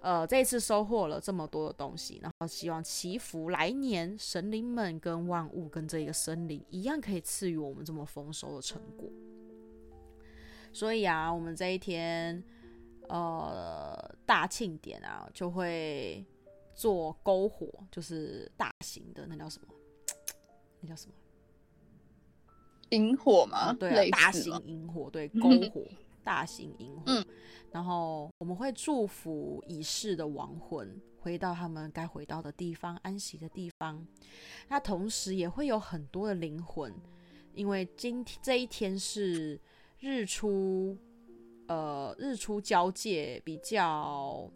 [0.05, 9.09] 呃，这一次收获了这么多的东西，然后希望祈福来年神灵们跟万物跟这个森林一样，可以赐予我们这么丰收的成果。
[10.72, 12.42] 所以啊，我们这一天
[13.08, 16.24] 呃大庆典啊，就会
[16.74, 19.68] 做篝火，就是大型的，那叫什么？
[20.80, 21.14] 那叫什么？
[22.90, 23.58] 萤火吗？
[23.58, 25.82] 啊、对啊，大型萤火，对，篝火。
[26.24, 27.26] 大型萤火，嗯，
[27.72, 34.06] 然后我们会祝福已逝的亡魂回到他们该回到的地方，安息的地方。
[34.68, 36.94] 那同时也会有很多的灵魂，
[37.54, 39.61] 因为今天这一天是
[40.03, 40.99] 日出，
[41.69, 44.51] 呃，日出交界比较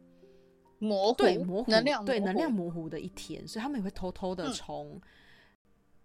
[0.81, 5.01] 模糊，对模糊，能量对能量模糊的一天，所以他们也会偷偷的从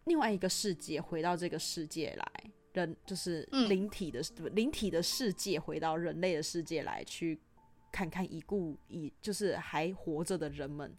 [0.03, 2.25] 另外一个世界回到这个世界来。
[2.73, 4.21] 人就是灵体的
[4.53, 7.37] 灵、嗯、体的世界，回到人类的世界来，去
[7.91, 10.95] 看看已故已就是还活着的人们，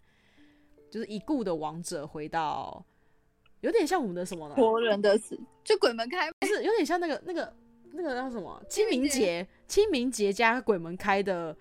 [0.91, 2.85] 就是已故的王者回到，
[3.61, 4.55] 有点像我们的什么呢？
[4.55, 7.51] 活人的死，就鬼门开，不是有点像那个那个
[7.93, 8.61] 那个叫什么？
[8.67, 11.55] 清明节，清明节加鬼门开的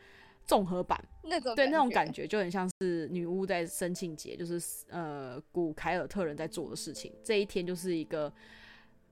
[0.45, 7.13] 综合版，那种对那种感觉就很像是女巫在生庆节，就是呃古凯尔特人在做的事情。
[7.23, 8.33] 这一天就是一个。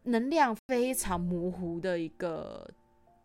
[0.04, 2.66] 能量非常模糊的一个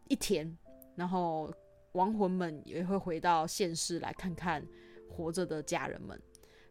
[0.09, 0.57] 一天，
[0.95, 1.49] 然后
[1.93, 4.61] 亡魂们也会回到现世来看看
[5.09, 6.21] 活着的家人们，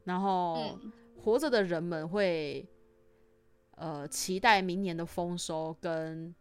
[0.04, 0.78] 然后
[1.16, 2.68] 活着的人们会
[3.76, 6.34] 呃期待明年的丰收跟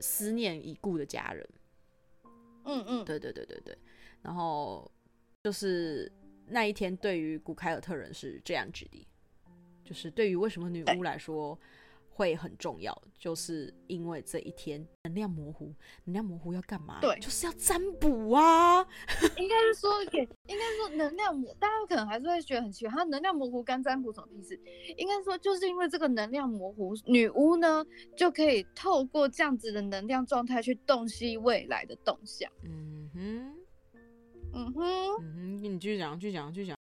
[0.00, 1.48] 思念已故的家人。
[2.64, 3.78] 嗯嗯，对对对对对，
[4.22, 4.90] 然后
[5.44, 6.10] 就是
[6.46, 9.06] 那一天对于古凯尔特人是这样子的。
[9.84, 11.56] 就是对于为什么女巫来说
[12.16, 15.70] 会很重要，就是因为这一天能量模糊，
[16.04, 16.98] 能量模糊要干嘛？
[17.02, 18.80] 对，就是要占卜啊。
[19.36, 24.58] 应该是说，应该说能量模，大家可能还是会觉得很奇怪，它能量模糊跟占卜什么意思？
[24.96, 27.84] 应该说，就是因为这个能量模糊，女巫呢
[28.16, 32.50] 就可以透过这样子的能量状态去洞悉未来的动向。
[32.64, 33.54] 嗯哼，
[34.54, 34.82] 嗯哼，
[35.20, 36.76] 嗯哼，你继续讲，继续讲，继续讲。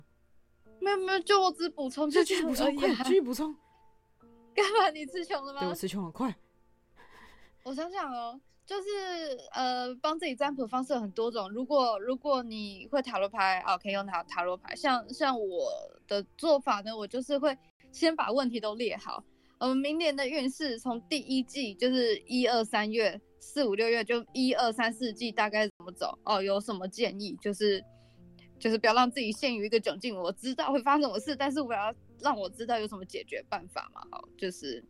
[0.81, 3.55] 没有没有，就我只补充，就继续补充，快继续补充。
[4.55, 4.89] 干嘛？
[4.93, 5.59] 你词穷了吗？
[5.61, 6.35] 对，我词穷了，快。
[7.63, 8.89] 我想想哦，就是
[9.53, 11.49] 呃，帮自己占卜方式有很多种。
[11.51, 14.75] 如果如果你会塔罗牌哦，可以用塔塔罗牌。
[14.75, 15.71] 像像我
[16.07, 17.57] 的做法呢，我就是会
[17.91, 19.23] 先把问题都列好。
[19.59, 26.41] 我们明年的运势从第一季就是一二三月、四五六月，就一二三四季大概怎么走哦？
[26.41, 27.37] 有什么建议？
[27.41, 27.83] 就是。
[28.61, 30.15] 就是不要让自己陷于一个窘境。
[30.15, 34.01] 我知道会发生什么事，但是我要让我知道有什么解决办法嘛。
[34.11, 34.81] 好，就是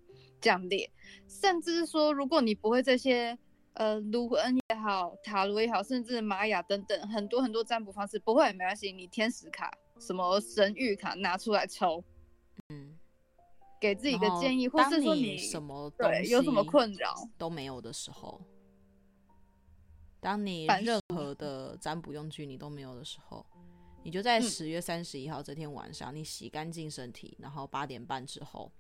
[0.41, 0.91] 这样列。
[1.27, 3.37] 甚至说，如果你不会这些，
[3.73, 8.91] 呃，卢恩也好，塔罗也好，甚至玛雅等等很多很多占卜方式，不会也没关系。
[8.91, 12.03] 你天使卡、什么神谕卡拿出来抽，
[12.67, 12.99] 嗯，
[13.79, 18.41] 给自己一个建议，或是说你什么对有什么困扰都没有的时候，
[20.19, 23.45] 当你任何的占卜用具你都没有的时候。
[24.03, 28.71] 你就在十月三十一号这天晚上，嗯、你洗干净身体，然后八点半之后，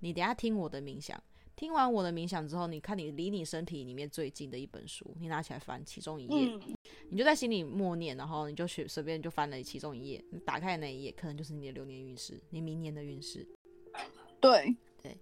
[0.00, 1.22] 你等下听我的冥想。
[1.54, 6.76] 听完我的冥想之后，你看你离你身体里面最近的一本书，你拿起来翻其中一页，嗯、
[7.08, 13.48] 你就在心里默念，然后你就随随便就翻了其中一页，你打开那一页，可能就是你的流年运势，你明年的运势。
[14.38, 15.18] 对对，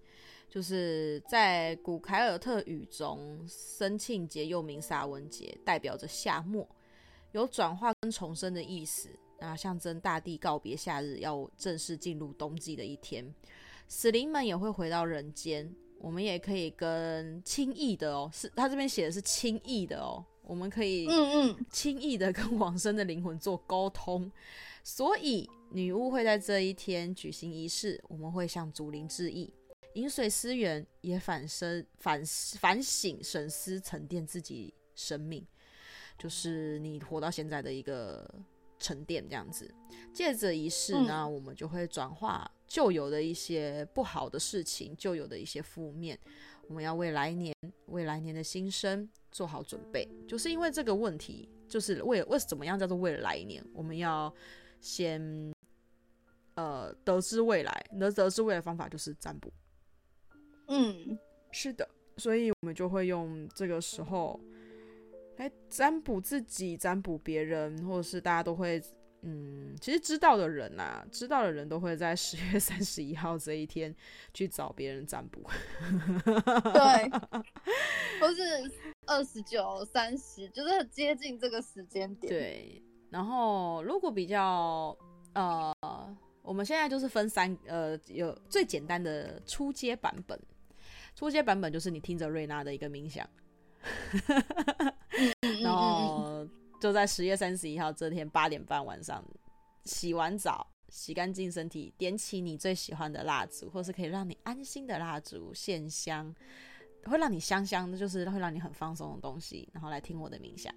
[0.49, 6.69] 就是在古凯尔特语中，生庆节又名萨文节，代表着夏末，
[7.31, 9.09] 有转化跟重生的意思。
[9.41, 13.35] 那象征大地告别夏日，要正式进入冬季的一天，
[13.89, 15.71] 死灵们也会回到人间。
[15.99, 24.31] 我们也可以跟轻易的哦，是他这边写的是轻易的哦，我们可以嗯嗯轻易的跟往生的灵魂做沟通。
[24.83, 29.51] 所以女巫会在这一天举行仪式，我们会向祖灵致意，
[29.95, 32.23] 饮水思源，也反身反
[32.59, 35.47] 反省审思沉淀自己生命，
[36.19, 38.29] 就是你活到现在的一个。
[38.79, 39.73] 沉淀这样子，
[40.13, 46.19] 借着仪式呢，嗯、我们就会转化旧有的一些不好的事情，旧有的一些负面，
[46.69, 47.55] 我们要为来年、
[47.87, 50.09] 为来年的新生做好准备。
[50.27, 54.33] 就是因为这个问题，就是为为怎么样叫做为了来年，我们要
[54.81, 55.53] 先
[56.55, 59.53] 呃得知未来，能得知未来的方法就是占卜。
[60.69, 61.19] 嗯，
[61.53, 64.41] 是的，所以我们就会用这个时候
[65.37, 68.83] 来占卜自己、占卜别人，或者是大家都会。
[69.27, 73.97] 嗯，其实知道的人呐、啊，知道的人都会在十月三十一号这一天
[74.35, 75.41] 去找别人占卜。
[76.75, 77.11] 对，
[78.21, 78.71] 或是
[79.07, 82.31] 二十九、三十，就是很接近这个时间点。
[82.31, 84.95] 对，然后如果比较
[85.33, 85.75] 呃，
[86.43, 90.39] 我们现在就是分三呃，有最简单的初阶版本，
[91.15, 93.27] 初阶版本就是你听着瑞娜的一个冥想，
[95.63, 96.47] 然后。
[96.81, 99.25] 就在十月三十一号这天八点半晚上，
[99.87, 106.35] 洗完澡，洗干净身体，点起你最喜欢的蜡烛，或是可以让你安心的蜡烛，线香，
[107.07, 110.75] 会让你香香的，就是会让你很放松的东西，然后来听我的冥想，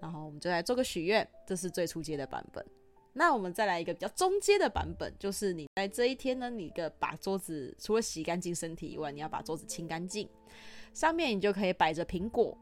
[0.00, 2.66] 然后我们就来做个许愿，这是最初阶的版本。
[3.12, 10.28] 那我们再来一个比较中阶的版本，就是你在这一天呢，你个把桌子除了洗干净身体以外，你要把桌子清干净，
[10.92, 12.56] 上面你就可以摆着苹果，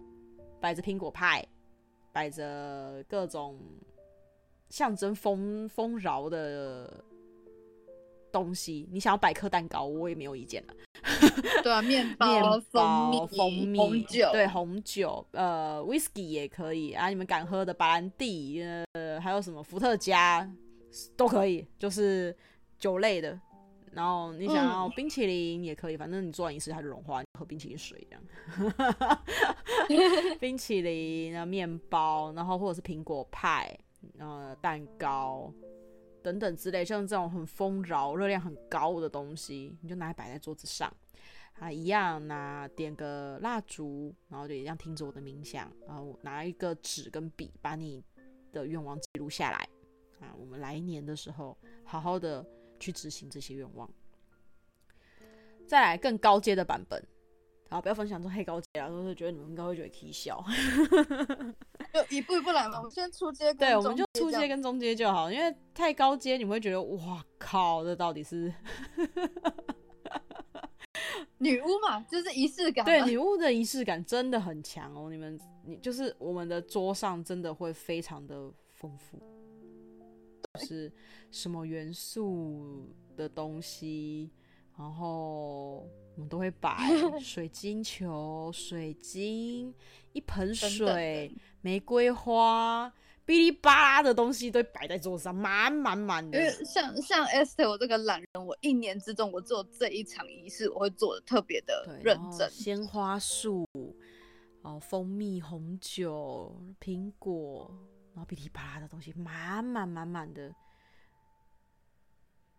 [0.61, 1.47] 摆着苹果派。
[2.13, 3.61] 摆着各种
[4.71, 7.05] 象征丰丰饶的
[8.33, 10.75] 东西，你想要摆颗蛋糕，我也没有意见了。
[11.63, 17.11] 对啊，面包、面包、蜂蜜、红酒，对，红酒，呃，whisky 也可以啊。
[17.11, 18.63] 你们敢喝的白兰地，
[18.95, 20.51] 呃，还有什么伏特加
[21.19, 22.35] 都可以，就是
[22.79, 23.39] 酒类的。
[23.97, 28.23] 然后你想要冰淇淋也可以，嗯、反正你做完仪式它就融化，你喝冰淇淋水这样。
[30.39, 33.75] 冰淇淋、然后面包，然后或者是苹果派、
[34.19, 35.51] 呃蛋糕
[36.23, 40.93] 等等之类，像这种很丰饶、热量很高的东西，你就拿来摆在桌子上
[41.59, 48.05] 啊，一样拿点个蜡烛，然后就一样听着我的冥想，然后拿一个纸跟笔，把你
[48.53, 49.67] 的愿望记录下来
[50.21, 52.47] 啊，我们来年的时候好好的。
[52.79, 53.91] 去执行这些愿望，
[55.67, 57.03] 再来更高阶的版本，
[57.69, 60.45] 好，不要分享这黑高阶啊，都是觉得你们应该会觉得可笑，
[61.93, 62.79] 就一步一步来嘛。
[62.79, 68.53] 我们先出阶，对，我们就出阶跟中阶就好，因为太高阶你们会觉得哇靠，这到底是
[71.39, 72.01] 女巫嘛？
[72.03, 75.11] 就是仪式感，对，女巫的仪式感真的很强哦。
[75.11, 79.21] 你们，你就是我们的桌上真的会非常的丰富。
[80.57, 80.93] 是
[81.31, 84.31] 什么元素的东西，
[84.79, 86.79] 然后我们都会摆
[87.21, 89.75] 水晶球、水晶、
[90.13, 92.93] 一盆水、玫瑰花，
[93.27, 96.39] 哔哩吧啦的东西都摆在桌上，满满满的。
[96.39, 102.51] 因为像像 Esther 我这个懒人，我一年之中我做这一场仪式，我会做的特别的认真。
[102.51, 103.67] 鲜花束，
[104.63, 107.77] 哦，蜂蜜、红酒、苹果。
[108.17, 110.51] 然后噼里啪啦的东西满满满满的，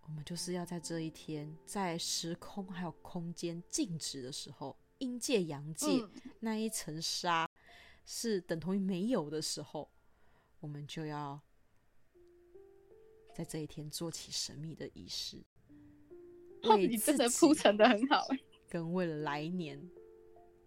[0.01, 7.49] 我们就是要在这一天，在时空还有空间静止的时候，阴界阳界、嗯、那一层纱
[8.05, 9.89] 是等同于没有的时候，
[10.59, 11.41] 我们就要
[13.33, 15.43] 在这一天做起神秘的仪式，
[16.69, 18.27] 为自己铺陈的很好，
[18.69, 19.89] 跟为了来年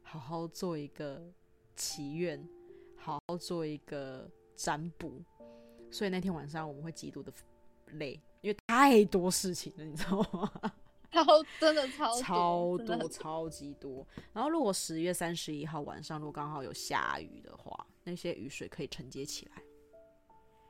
[0.02, 1.32] 好好做一个
[1.76, 2.44] 祈愿，
[2.96, 4.28] 好好做一个。
[4.62, 5.24] 占卜，
[5.90, 7.32] 所以那天晚上我们会极度的
[7.92, 10.52] 累，因为太多事情了，你知道吗？
[11.10, 11.24] 超
[11.58, 14.06] 真的超多超多超级多。
[14.34, 19.62] 然后如果十月三十一号晚上如果刚好有下雨的话，那些雨水可以承接起来。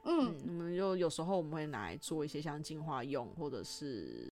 [0.05, 4.33] 嗯，我们就有时候我们会拿来做一些像净化用，或者是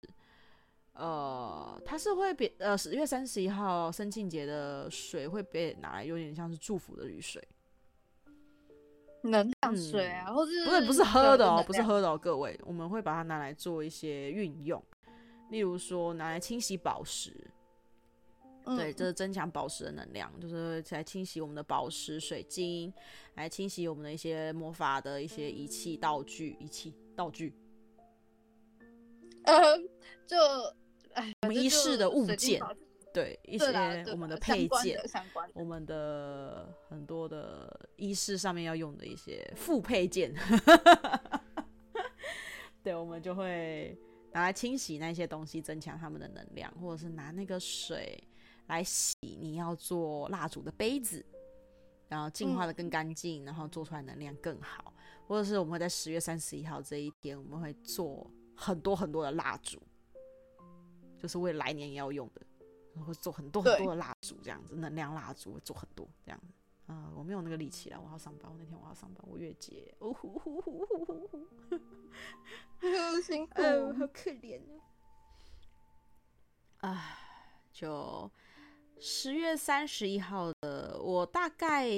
[0.95, 7.41] 呃，它是会比呃十月三十一号生庆节的水会被拿来有点像是祝福的雨水。
[9.25, 14.83] 能量水啊，嗯、或是不是不是喝的哦，不是喝的哦，各位，我们会把它拿来做一些运用，
[15.51, 17.33] 例如说拿来清洗宝石，
[18.65, 22.93] 嗯、对，这是增强宝石的能量，就是来清洗我们的宝石、水晶，
[23.35, 27.55] 来清洗我们的一些魔法的一些仪器、道具、仪器、道具，
[29.45, 29.79] 呃，
[30.27, 30.37] 就
[31.15, 32.61] 哎，我们仪式的物件。
[33.15, 35.01] 对一些我们的配件，
[35.55, 40.35] 我们的很多的仪式上面要用的一些副配件，
[42.83, 43.97] 对，我们就会
[44.33, 48.21] 拿来清洗那些东西，增强他们的能量，或者是拿那个水
[48.67, 51.25] 来洗你要做蜡烛的杯子，
[52.09, 54.93] 然后净化的更干净，然后做出来能量更好，
[55.29, 59.81] 或者是我们会在十月三十一号这一天，我们会做很多很多的蜡烛，
[61.17, 62.43] 就是为来年要用的。
[63.03, 66.47] 会做很多很多的蜡烛，这样子，能量蜡烛会做很多这样子。
[66.87, 68.51] 啊、呃，我没有那个力气了，我要上班。
[68.51, 71.49] 我那天我要上班，我月结，哦呼呼呼呼呼呼，
[72.81, 74.83] 好辛苦，呃，好可怜啊。
[76.81, 77.19] 唉，
[77.73, 78.31] 就
[79.01, 81.89] 十月三十一号的，我大概，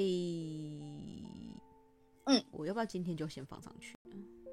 [2.26, 3.96] 嗯，我要不要今天就先放上去？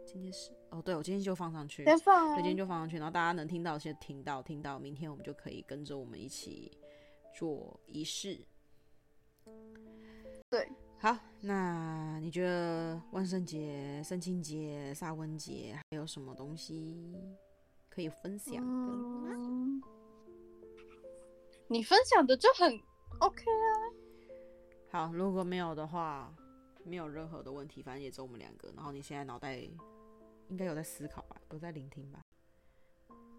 [0.06, 6.72] 今天是哦，对，我今天就放上去，先放啊，对，今天就放上去，然后大家能听到先听到，听到，明天我们就可以跟着我们一起
[7.34, 8.40] 做仪式。
[10.50, 17.16] 对，好，那你觉得万圣节、圣诞节、萨温节还有什么东西
[17.90, 19.30] 可以分享的吗？
[19.30, 19.82] 嗯
[21.70, 22.72] 你分享的就很
[23.20, 23.66] OK 啊。
[24.92, 26.32] 好，如果没有的话，
[26.84, 28.72] 没有任何的问题，反正也只有我们两个。
[28.76, 29.68] 然后你现在脑袋
[30.54, 32.22] 应该有在思考吧，有在聆听吧？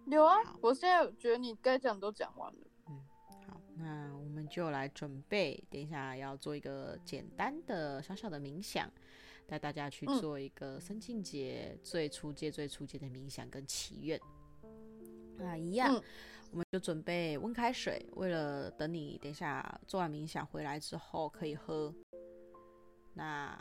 [0.06, 2.66] 有啊，我现在觉得你该讲都讲完了。
[2.88, 3.00] 嗯，
[3.46, 8.90] 好，那我们就来准备，等一下要做一个简单的小小的冥想，
[9.46, 14.20] 带大家去做一个圣诞节最初阶、最初阶的冥想跟祈愿。
[15.36, 15.94] 那，一样。
[15.94, 16.02] 嗯
[16.50, 21.92] 我们就准备温开水，为了等你等一下做完冥想回来之后可以喝。
[23.12, 23.60] 那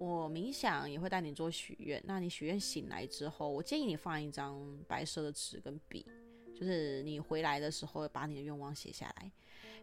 [0.00, 2.02] 我冥想也会带你做许愿。
[2.06, 6.06] 那你许愿醒来之后，我建议你放一张白色的纸跟笔，
[6.54, 9.30] 就是你回来的时候把你的愿望写下来。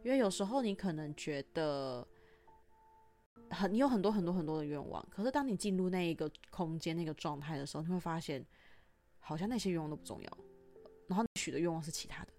[0.03, 2.05] 因为有时候你可能觉得
[3.51, 8.43] 很，你有很多很多很多的愿望，可是当你进入那一个空间那个状态的时候，你会发现
[9.19, 10.37] 好像那些愿望都不重要。
[11.05, 12.33] 然后你许的愿望是其他的，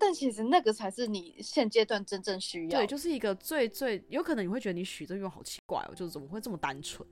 [0.00, 2.80] 但其实那个才是你现阶段真正需要。
[2.80, 7.06] 对，就是一个最最有可能你会觉得你许这愿望好奇怪哦，就是怎么会这么单纯？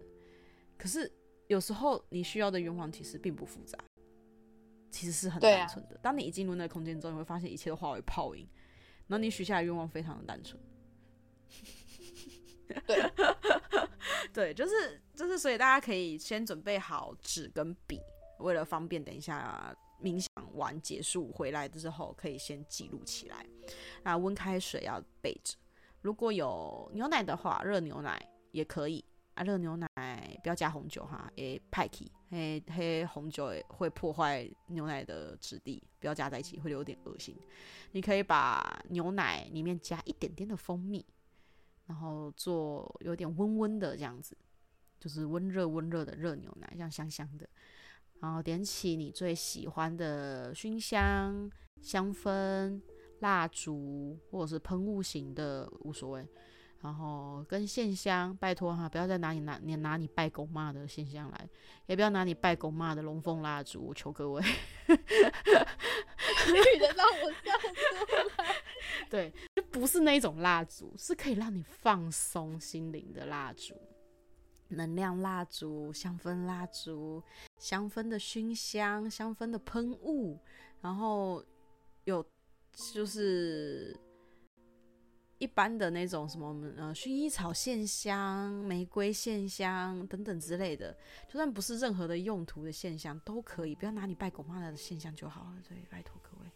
[0.78, 1.12] 可是
[1.47, 3.78] 有时候你需要的愿望其实并不复杂，
[4.91, 5.97] 其实是很单纯的。
[5.97, 8.49] 啊、当你一进入那个空间之后，你会发现一切都化为泡影，
[9.07, 10.61] 然后你许下的愿望非常的单纯。
[12.86, 13.12] 对，
[14.32, 18.01] 对，就是就是，所以大家可以先准备好纸跟笔。
[18.41, 20.28] 为了方便，等一下冥想
[20.59, 23.46] 完结束回来的时候，可以先记录起来。
[24.02, 25.56] 那温开水要备着，
[26.02, 29.02] 如果有牛奶的话，热牛奶也可以
[29.34, 29.42] 啊。
[29.42, 29.88] 热牛奶
[30.42, 37.34] 不要加红酒哈，诶，派气，黑黑红酒会破坏牛奶的质地，不要加在一起，会有点恶心。
[37.92, 41.04] 你可以把牛奶里面加一点点的蜂蜜，
[41.86, 44.36] 然后做有点温温的这样子，
[44.98, 47.48] 就是温热温热的热牛奶，这样香香的。
[48.20, 51.50] 然后点起你最喜欢的熏香、
[51.80, 52.80] 香氛、
[53.20, 56.26] 蜡烛，或者是喷雾型的无所谓。
[56.80, 61.48] 然后跟线香，拜托哈，不要再拿你拿你拿你拜狗妈的线香来，
[61.86, 64.40] 也不要拿你拜狗妈的龙凤蜡烛，求各位。
[64.86, 64.96] 女
[66.78, 67.66] 的让我笑出
[68.36, 68.54] 来。
[69.10, 73.74] 对，就不是那种蜡烛，是可以让你放松心灵的蜡烛。
[74.68, 77.22] 能量蜡烛、香氛蜡烛、
[77.58, 80.38] 香氛的熏香、香氛的喷雾，
[80.80, 81.44] 然后
[82.04, 82.24] 有
[82.92, 83.98] 就是
[85.38, 90.96] 一般的那种什么呃薰衣草线香、玫瑰线香等等之类的，
[91.26, 95.56] 就算不是任何的用途的线香都可以，不要拿你拜狗妈的线香就好了。
[95.68, 96.50] 对，拜托各位。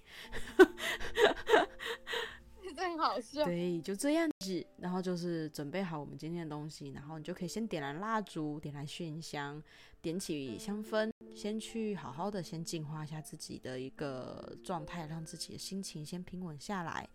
[2.80, 9.62] 很好笑，对，就这样子，然后就是准备好我们今天的东西，然后你就可以先点燃蜡烛，点燃熏香，
[10.00, 17.08] 点起香氛，先去好好的先净化一下自己的一个状态，让自己的心情先平稳下来。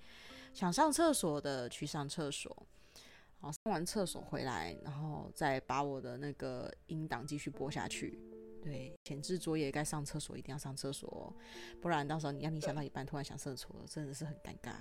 [0.54, 2.66] 想上厕所的去上厕所，
[3.40, 8.20] 好，上完厕所回来，然后再把我的那个音档继续播下去。
[8.64, 11.34] 对，前置作业该上厕所一定要上厕所，
[11.80, 14.74] 不然到时候你要冥想到一半突然想上厕所，真的是很尴尬。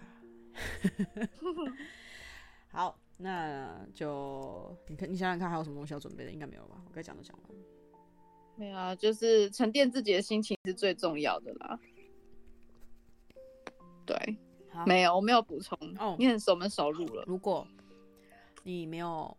[2.68, 6.30] 好，那就你看，你想想看，还有什么东西要准备的？
[6.30, 6.82] 应该没有吧？
[6.86, 7.64] 我该讲都讲完了。
[8.57, 11.78] 没有啊，就是沉淀自己的心情是最重要的啦。
[14.04, 14.38] 对，
[14.86, 15.78] 没有，我没有补充。
[15.98, 17.24] 哦，你很熟门熟路了。
[17.26, 17.66] 如果
[18.62, 19.36] 你没有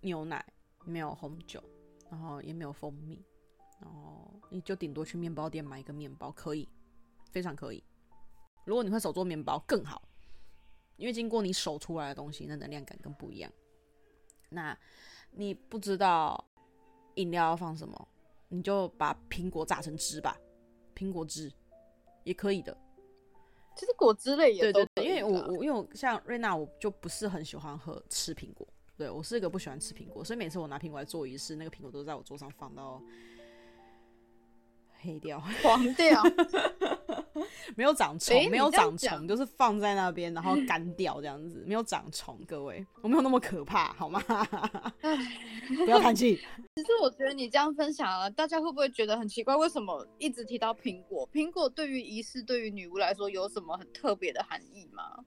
[0.00, 0.44] 牛奶，
[0.84, 1.62] 没有红酒，
[2.10, 3.22] 然后也没有蜂蜜，
[3.80, 6.68] 然后你就顶多去面包店买一个面包，可以，
[7.30, 7.82] 非常可以。
[8.64, 10.02] 如果你会手做面包，更好。
[10.98, 13.50] 因为经过你手出来的东西，那能量感更不一样。
[14.50, 14.76] 那
[15.30, 16.44] 你不知道
[17.14, 18.08] 饮料要放什么，
[18.48, 20.36] 你就把苹果榨成汁吧，
[20.94, 21.50] 苹果汁
[22.24, 22.76] 也可以的。
[23.76, 33.00] 其实果汁类也对对对，因为我我因为我像瑞娜，我就不是很喜欢喝吃苹果，对，我是一个不喜欢吃苹果，所以每次我拿苹果来做仪式，那个苹果都在我桌上放到
[35.00, 36.22] 黑掉， 黄掉，
[37.76, 42.38] 没有长虫，没有长虫，就是放在那边，然后干掉这样子，没有长虫。
[42.46, 44.20] 各位，我没有那么可怕，好吗？
[45.84, 46.36] 不要叹气。
[46.76, 49.54] 其实我觉得你这样分享了，大家会不会觉得很奇怪？
[49.56, 51.28] 为什么一直提到苹果？
[51.32, 55.24] 苹果对于仪式，对于女巫来说，有什么很特别的含义吗？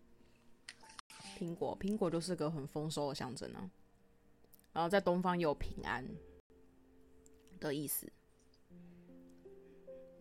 [1.40, 3.70] 苹果，苹果就是个很丰收的象征啊。
[4.74, 6.06] 然后在东方有平安
[7.60, 8.10] 的意思。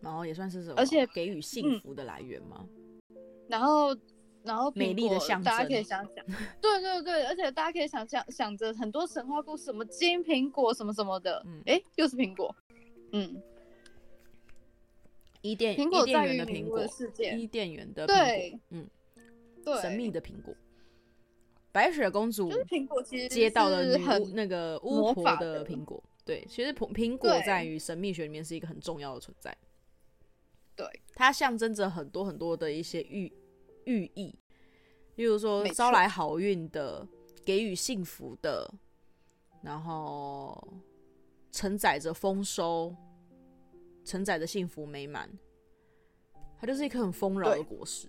[0.01, 0.75] 然后也算是什么？
[0.77, 2.67] 而且给予幸福的来源吗？
[3.09, 3.95] 嗯、然后，
[4.43, 6.25] 然后美丽的象征，大家可以想想。
[6.59, 11.43] 对对对，而且大家可以想想，想着很多神话故事，什么金苹果，什么什么的。
[11.45, 12.55] 嗯，哎，又是苹果。
[13.11, 13.41] 嗯，
[15.41, 18.15] 伊甸，苹果在于女巫的世界，伊甸园的苹果。
[18.15, 18.89] 对，嗯，
[19.63, 20.55] 对，神秘的苹果。
[21.71, 26.03] 白雪公主就是苹果，其实接到了女巫那个巫婆的苹果。
[26.25, 29.55] 对，其实苹苹果在于神秘学里面是一个很重要的存在。
[30.81, 33.31] 对，它象征着很多很多的一些寓
[33.85, 34.35] 寓意，
[35.15, 37.07] 例如说招来好运的、
[37.45, 38.73] 给予幸福的，
[39.61, 40.57] 然后
[41.51, 42.95] 承载着丰收、
[44.03, 45.29] 承载着幸福美满，
[46.57, 48.07] 它就是一颗很丰饶的果实。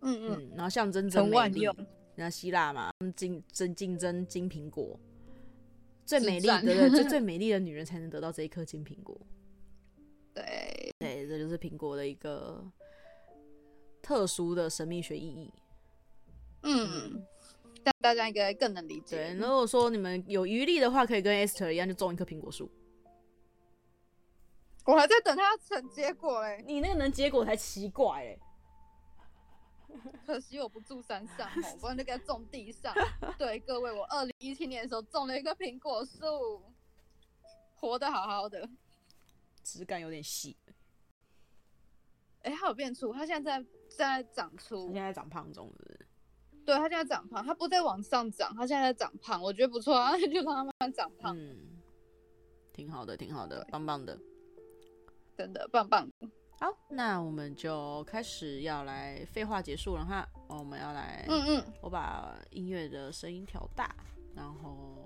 [0.00, 1.68] 嗯嗯，然后象征着美丽。
[2.14, 4.98] 那希腊嘛，竞争竞争金苹果，
[6.04, 9.18] 最美丽的最最美丽的女人才能得到这一颗金苹果。
[11.26, 11.38] 对。
[11.38, 12.64] 这就是苹果的一个
[14.00, 15.52] 特殊的神秘学意义。
[16.62, 17.26] 嗯，
[17.82, 19.16] 但大家应该更能理解。
[19.16, 22.70] 对，如果说你们有余力的话，可以跟 Esther 一样，就种一棵苹果树。
[24.84, 28.38] 我还在等它成结果嘞，你那个能结果才奇怪哎。
[30.26, 32.94] 可惜我不住山上，我 不然就给它种地上。
[33.38, 36.62] 对，各位，我二零一七年的时候种了一个苹果树，
[37.76, 38.68] 活得好好的，
[39.62, 40.56] 质感有点细。
[42.42, 46.06] 哎、欸，它有变粗，它现在在在长粗，它现在长胖中，是不是？
[46.64, 51.56] 对，它现在长胖，它不再往上长，它现在在长胖，我觉得不错啊， 就让它慢慢长胖，嗯，
[52.72, 54.18] 挺好的，挺好的，棒棒的，
[55.36, 56.08] 真的棒棒。
[56.60, 63.92] 好，那我们就开始要来废话结束了哈，我们要来，嗯嗯，我把音乐的声音调大，
[64.36, 64.96] 然后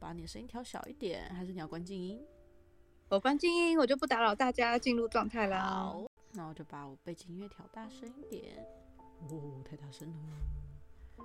[0.00, 2.20] 把你的声音调小一点，还是你要关静音？
[3.10, 5.58] 我关静音，我就不打扰大家进入状态了。
[5.58, 8.62] 好， 那我就把我背景音乐调大声一点。
[9.30, 11.24] 哦，太大声了。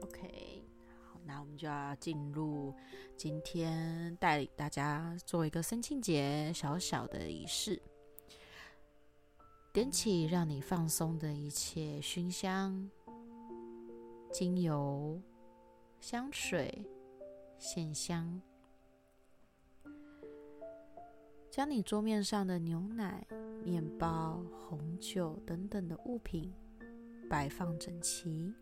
[0.00, 0.64] OK，
[1.04, 2.74] 好，那我们就要进入
[3.14, 7.78] 今天带领大家做一个三清节小小的仪式，
[9.70, 12.90] 点起让你放松的一切熏香、
[14.32, 15.20] 精油、
[16.00, 16.86] 香水、
[17.58, 18.40] 线香。
[21.56, 23.26] 将你桌面上的牛奶、
[23.64, 26.52] 面包、红酒等等的物品
[27.30, 28.52] 摆放整齐，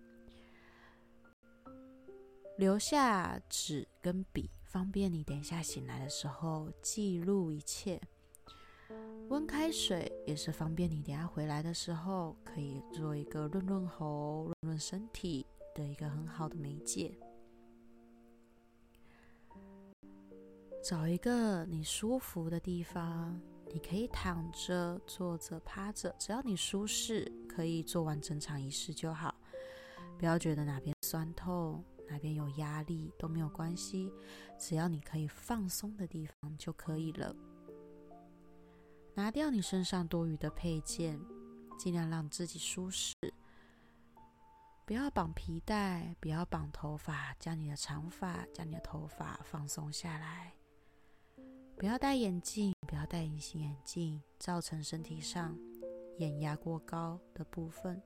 [2.56, 8.00] 留下纸跟笔，方便你等一下醒来的时候记录一切。
[9.28, 17.12] 温开水也是方便你等下回来的时候可以做一个润润喉、润润身体的一个很好的媒介。
[20.84, 23.40] 找一个你舒服的地方，
[23.72, 29.34] 你可以躺着、坐着、趴着，只要你舒适，可以做完整场仪式就好。
[30.18, 34.12] 不要觉得哪边酸痛、哪边有压力都没有关系，
[34.58, 37.34] 只要你可以放松的地方就可以了。
[39.14, 41.18] 拿掉你身上多余的配件，
[41.78, 43.14] 尽量让自己舒适。
[44.84, 50.52] 不要绑皮带，不要绑头发，将你的长发、将你的头发放松下来。
[51.76, 55.58] 不要戴眼镜，不要戴隐形眼镜，造成身体上
[56.18, 58.00] 眼压过高的部分。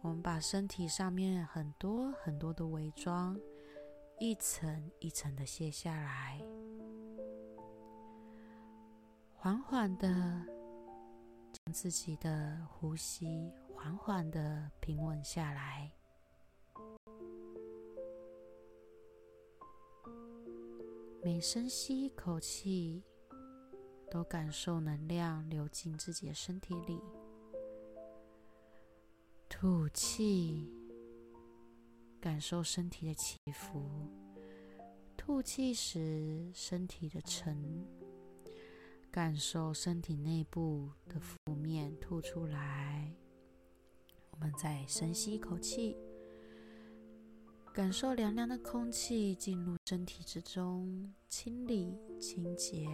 [0.00, 3.38] 我们把身体上面很多很多的伪装，
[4.20, 6.40] 一层一层的卸下来，
[9.34, 10.08] 缓缓的
[11.52, 15.92] 将自己的呼吸缓缓的平稳下来。
[21.20, 23.02] 每深吸一口气，
[24.08, 27.00] 都感受能量流进自己的身体里。
[29.48, 30.72] 吐气，
[32.20, 34.08] 感受身体的起伏。
[35.16, 37.84] 吐气时，身体的沉，
[39.10, 43.12] 感受身体内部的负面吐出来。
[44.30, 45.96] 我们再深吸一口气。
[47.78, 52.88] 感受凉凉的空气进入身体之中，清理、清洁。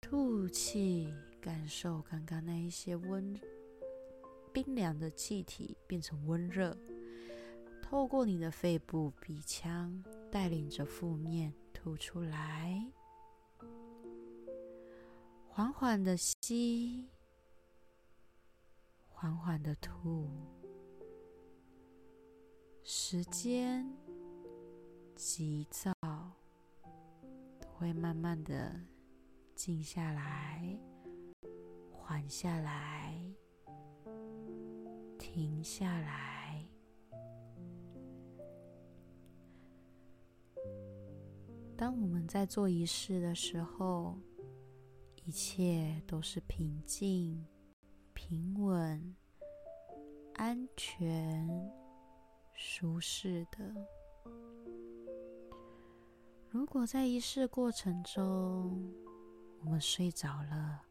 [0.00, 3.36] 吐气，感受刚刚那一些温
[4.52, 6.78] 冰凉的气体变成温热，
[7.82, 12.80] 透过你的肺部、鼻腔，带领着负面吐出来。
[15.48, 17.08] 缓缓的吸，
[19.08, 20.30] 缓缓的吐，
[22.86, 23.90] 时间
[25.16, 25.90] 急躁
[27.58, 28.78] 都会慢慢的
[29.54, 30.78] 静下来，
[31.90, 33.18] 缓下来，
[35.18, 36.62] 停下来。
[41.74, 44.18] 当我们在做仪式的时候，
[45.24, 47.46] 一切都是平静、
[48.12, 49.16] 平稳、
[50.34, 51.48] 安全、
[52.54, 53.74] 舒适的。
[56.48, 58.94] 如果在仪式过程中
[59.60, 60.82] 我们睡着了，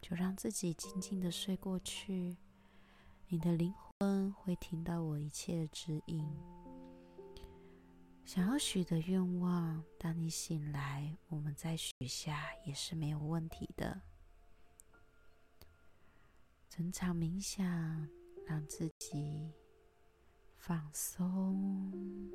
[0.00, 2.36] 就让自己静静的睡过去。
[3.28, 6.28] 你的灵魂会听到我一切的指引。
[8.24, 14.02] 想要许的愿望，当你醒来，我们再许下也是没有问题的。
[16.68, 17.66] 整场冥想，
[18.46, 19.52] 让自己
[20.64, 22.30] 放松，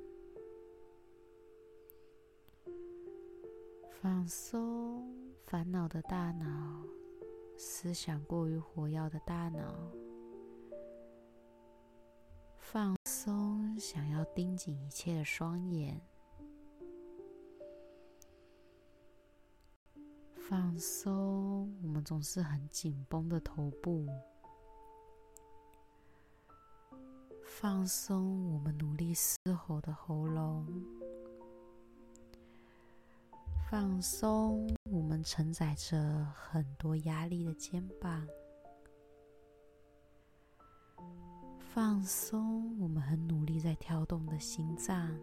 [4.01, 5.15] 放松
[5.45, 6.83] 烦恼的大脑，
[7.55, 9.73] 思想过于活跃的大脑，
[12.57, 12.97] 放。
[13.05, 16.01] 松，想要盯紧一切的双眼，
[20.35, 21.73] 放松。
[21.81, 24.05] 我们总是很紧绷的头部，
[27.59, 28.53] 放松。
[28.53, 30.63] 我们努力嘶吼的喉咙，
[33.67, 34.69] 放松。
[34.91, 38.27] 我们承载着很多压力的肩膀。
[41.57, 45.17] 放松，我们很努力在跳动的心脏。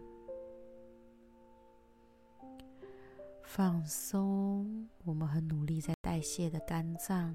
[3.43, 7.33] 放松，我们很努力在代谢的肝脏。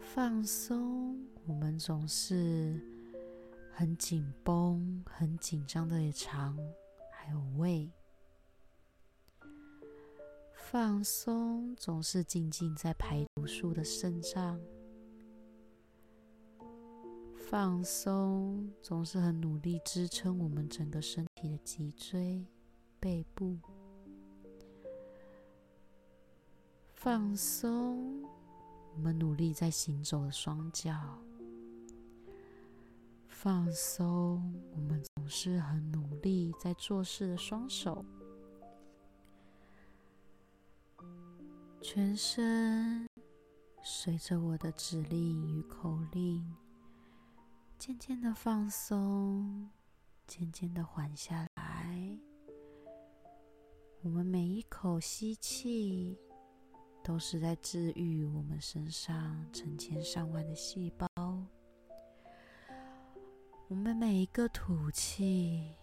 [0.00, 1.18] 放松，
[1.48, 2.78] 我们总是
[3.72, 6.54] 很紧绷、很紧张的肠，
[7.10, 7.90] 还有胃。
[10.52, 14.60] 放松，总是静静在排毒素的肾脏。
[17.34, 22.44] 放松，总是很努力支撑我们整个身体的脊椎、
[23.00, 23.56] 背部。
[26.92, 28.22] 放松，
[28.94, 31.18] 我们努力在行走的双脚。
[33.40, 38.04] 放松，我们总是很努力在做事的双手。
[41.80, 43.06] 全身
[43.80, 46.52] 随着我的指令与口令。
[47.78, 49.70] 渐渐的放松，
[50.26, 52.18] 渐渐的缓下来。
[54.02, 56.18] 我们每一口吸气，
[57.04, 61.07] 都是在治愈我们身上成千上万的细胞。
[64.10, 65.74] 每一个吐气，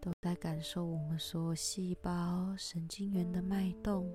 [0.00, 4.08] 都在感受我们所有细胞、神经元的脉动，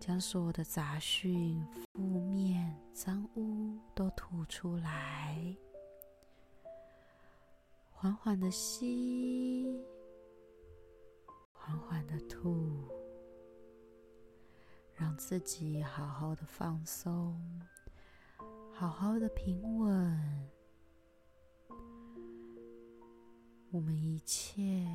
[0.00, 1.64] 将所有的杂讯、
[1.94, 5.56] 负面、脏污都吐出来。
[7.92, 9.80] 缓缓的吸，
[11.52, 12.82] 缓缓的吐，
[14.92, 17.40] 让自己好好的放松，
[18.72, 20.50] 好好的平稳。
[23.70, 24.86] 我们一切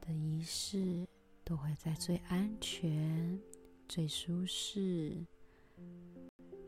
[0.00, 1.06] 的仪式
[1.44, 3.38] 都会在最安全、
[3.88, 5.26] 最舒适、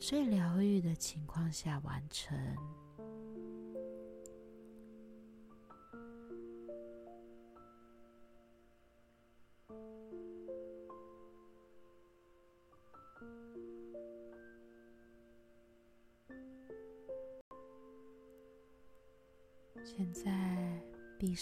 [0.01, 2.37] 最疗愈的情况下完成。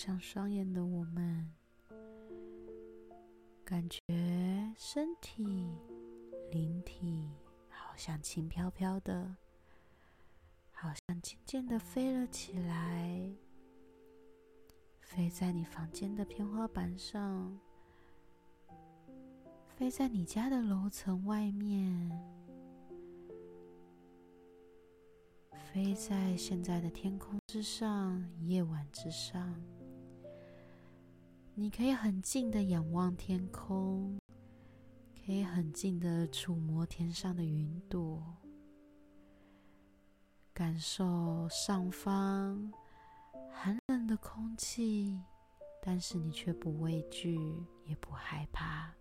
[0.03, 1.53] 上双眼的我们，
[3.63, 4.01] 感觉
[4.79, 5.45] 身体、
[6.51, 7.29] 灵体
[7.69, 9.37] 好像轻飘飘的，
[10.73, 13.31] 好像渐渐的飞了起来，
[15.03, 17.61] 飞在你房间的天花板上，
[19.77, 22.11] 飞在你家的楼层外面。
[25.53, 29.55] 飞在现在的天空之上，夜晚之上，
[31.61, 34.19] 你可以很近的仰望天空，
[35.15, 38.35] 可以很近的触摸天上的云朵，
[40.55, 42.73] 感受上方
[43.53, 45.21] 寒冷的空气，
[45.83, 47.39] 但是你却不畏惧，
[47.85, 48.95] 也不害怕。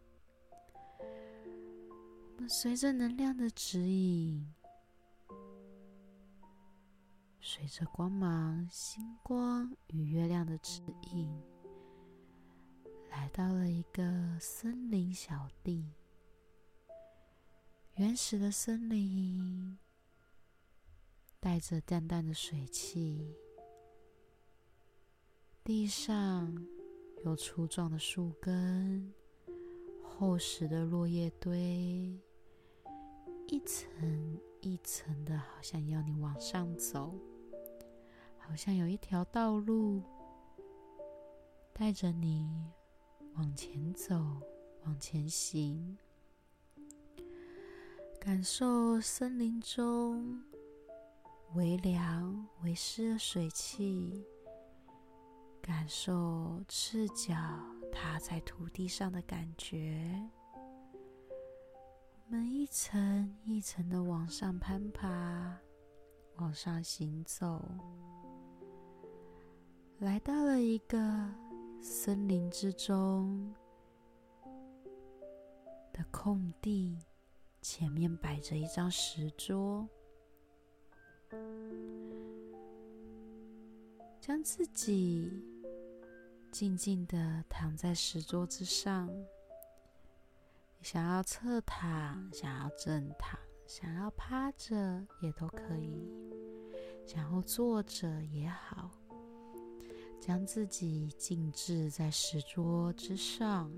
[1.00, 4.54] 我们随着能量的指引，
[7.40, 10.82] 随着光芒、星光与月亮的指
[11.14, 11.42] 引。
[13.10, 14.04] 来到了一个
[14.40, 15.94] 森林小地，
[17.96, 19.78] 原始的森林，
[21.40, 23.36] 带着淡淡的水汽，
[25.64, 26.66] 地上
[27.24, 29.14] 有粗壮的树根，
[30.04, 32.20] 厚实的落叶堆，
[33.48, 37.14] 一层一层的，好像要你往上走，
[38.38, 40.04] 好像有一条道路
[41.74, 42.72] 带着你。
[43.40, 44.16] 往前走，
[44.84, 45.98] 往前行，
[48.20, 50.44] 感受森林中
[51.54, 54.26] 微凉、微湿的水汽，
[55.62, 57.34] 感受赤脚
[57.94, 60.30] 踏在土地上的感觉。
[62.26, 65.58] 我们一层一层的往上攀爬，
[66.36, 67.64] 往上行走，
[70.00, 71.49] 来到了一个。
[71.82, 73.54] 森林之中
[75.94, 76.98] 的空地，
[77.62, 79.88] 前面摆着一张石桌，
[84.20, 85.44] 将自己
[86.52, 89.10] 静静的躺在石桌之上。
[90.82, 96.10] 想要侧躺，想要正躺，想要趴着也都可以，
[97.06, 98.92] 想要坐着也好。
[100.20, 103.72] 将自己静置在石桌之上，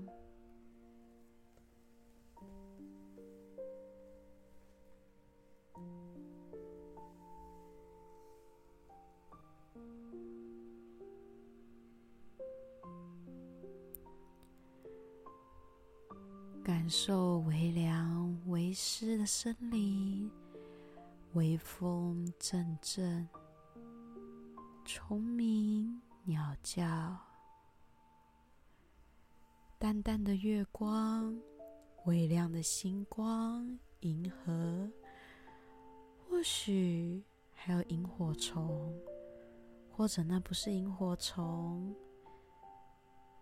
[16.62, 20.30] 感受微凉、微湿的森林，
[21.32, 23.26] 微风阵阵，
[24.84, 26.00] 虫鸣。
[26.24, 27.18] 鸟叫，
[29.76, 31.36] 淡淡的月光，
[32.04, 34.88] 微亮的星光，银河，
[36.28, 38.96] 或许还有萤火虫，
[39.90, 41.92] 或者那不是萤火虫，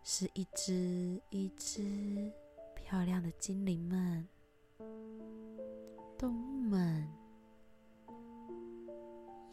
[0.03, 2.33] 是一只一只
[2.75, 4.27] 漂亮的精灵们，
[6.17, 7.07] 动物们，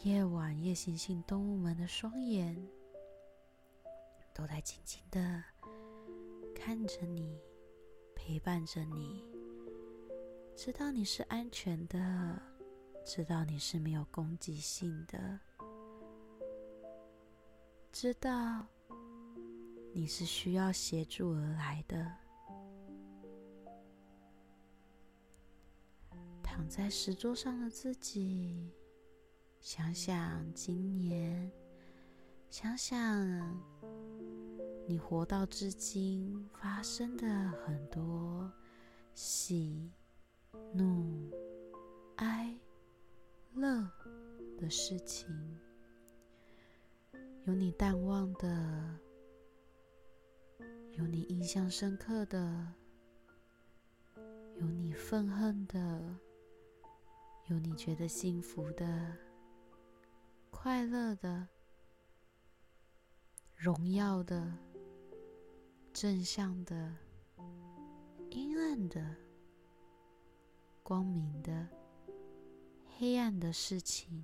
[0.03, 2.55] 夜晚夜行性动物们的双眼。
[4.37, 5.43] 都在静静的
[6.55, 7.41] 看着你，
[8.13, 9.25] 陪伴着你，
[10.55, 12.39] 知道你是安全的，
[13.03, 15.39] 知道你是没有攻击性的，
[17.91, 18.63] 知道
[19.91, 22.13] 你是需要协助而来的。
[26.43, 28.71] 躺在石桌上的自己，
[29.59, 31.51] 想想今年，
[32.51, 33.76] 想想。
[34.89, 38.49] 你活到至今发生的很多
[39.13, 39.91] 喜、
[40.73, 41.29] 怒、
[42.15, 42.57] 哀、
[43.53, 43.85] 乐
[44.57, 45.27] 的事情，
[47.43, 48.97] 有你淡忘的，
[50.93, 52.73] 有你印象深刻的，
[54.55, 56.17] 有你愤恨的，
[57.47, 59.17] 有你觉得幸福的、
[60.49, 61.45] 快乐的、
[63.57, 64.57] 荣耀的。
[65.99, 66.93] 正向的、
[68.29, 69.15] 阴暗的、
[70.83, 71.67] 光明的、
[72.95, 74.23] 黑暗的事情，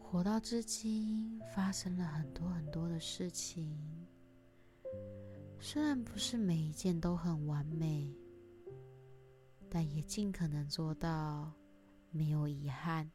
[0.00, 3.76] 活到至今，发生了很多很多的事情。
[5.58, 8.08] 虽然不是每一件都很完美，
[9.68, 11.50] 但也尽可能做到
[12.12, 13.10] 没有遗憾。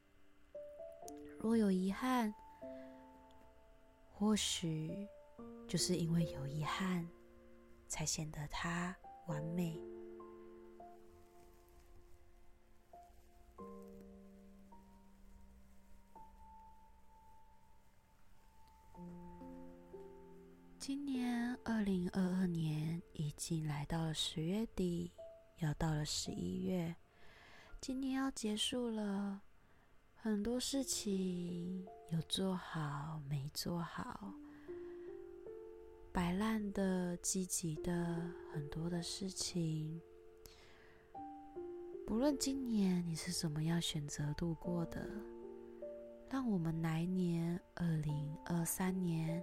[1.37, 2.35] 若有遗憾，
[4.19, 5.07] 或许
[5.65, 7.07] 就是因为有遗憾，
[7.87, 8.93] 才显得它
[9.27, 9.81] 完美。
[20.77, 25.13] 今年二零二二年已经来到了十月底，
[25.59, 26.93] 要到了十一月，
[27.79, 29.43] 今年要结束了。
[30.21, 34.33] 很多事情有做好没做好，
[36.11, 40.01] 摆烂的、积极的，很多的事情。
[42.05, 45.07] 不论今年你是怎么样选择度过的，
[46.29, 49.41] 让我们来年二零二三年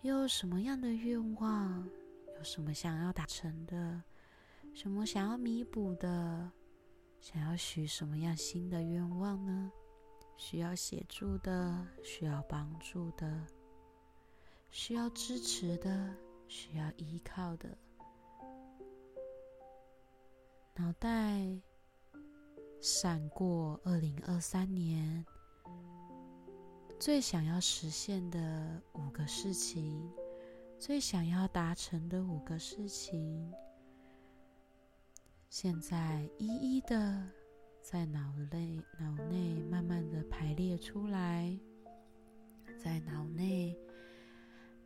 [0.00, 1.86] 又有什么样的愿望？
[2.38, 4.02] 有什么想要达成的？
[4.72, 6.50] 什么想要弥补的？
[7.28, 9.72] 想要许什么样新的愿望呢？
[10.36, 13.44] 需要协助的，需要帮助的，
[14.70, 16.14] 需要支持的，
[16.46, 17.76] 需要依靠的。
[20.76, 21.44] 脑袋
[22.80, 25.26] 闪过二零二三年
[27.00, 30.08] 最想要实现的五个事情，
[30.78, 33.52] 最想要达成的五个事情，
[35.48, 37.26] 现在一一的
[37.80, 41.58] 在脑内脑内慢慢的排列出来，
[42.76, 43.76] 在脑内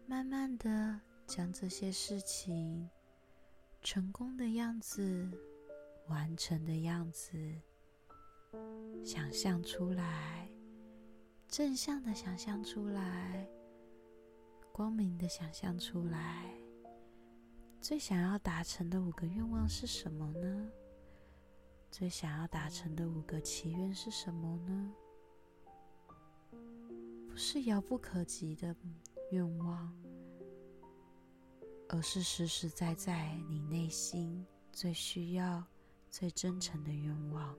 [0.06, 2.88] 慢慢的将这些事情
[3.82, 5.30] 成功的样子。
[6.08, 7.38] 完成的样子，
[9.04, 10.50] 想象出来，
[11.46, 13.46] 正向的想象出来，
[14.72, 16.52] 光明的想象出来。
[17.80, 20.70] 最想要达成的五个愿望是什么呢？
[21.90, 24.94] 最想要达成的五个祈愿是什么呢？
[27.28, 28.76] 不是遥不可及的
[29.30, 29.92] 愿望，
[31.88, 35.64] 而是实实在在你内心最需要。
[36.12, 37.56] 最真诚的愿望。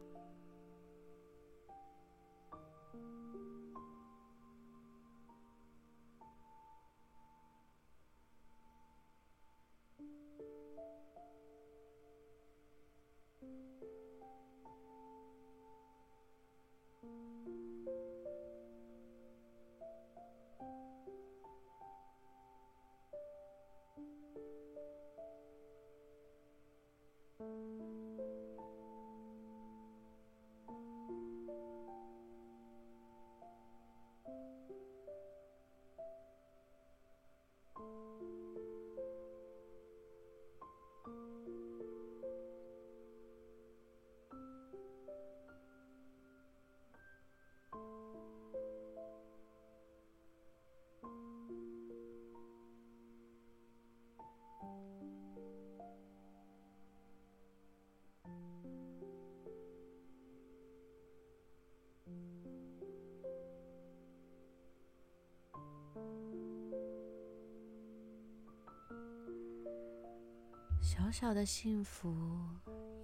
[70.91, 72.13] 小小的幸福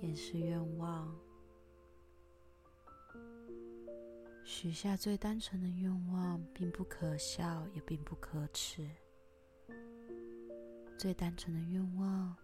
[0.02, 1.10] 也是愿望，
[4.44, 8.86] 许下最单纯的愿望，并不可笑，也并不可耻。
[10.98, 12.36] 最单纯的愿望，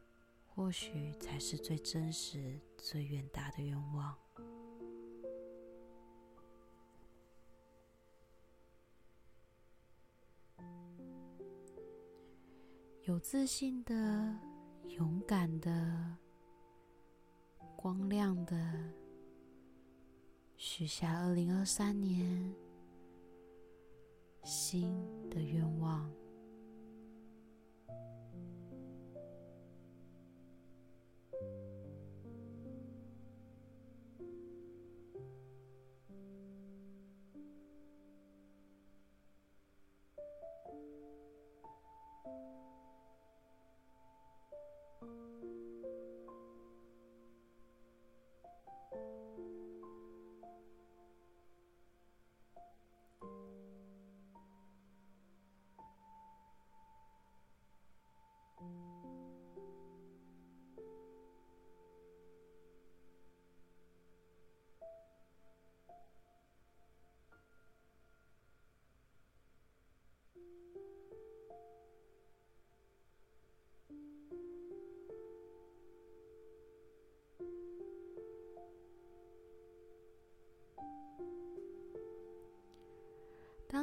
[0.47, 4.17] 或许才是最真实、最远大的愿望。
[13.01, 14.52] 有自信的。
[14.97, 16.17] 勇敢的、
[17.75, 18.55] 光亮的，
[20.55, 22.53] 许下二零二三年
[24.43, 24.95] 新
[25.31, 26.22] 的愿望。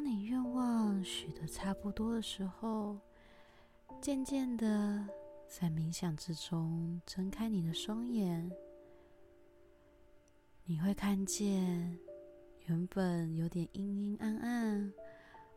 [0.01, 2.98] 当你愿望许得差不多的时候，
[4.01, 5.07] 渐渐的
[5.46, 8.51] 在冥想之中睁开你的双眼，
[10.64, 11.98] 你会看见
[12.64, 14.90] 原本有点阴阴暗暗、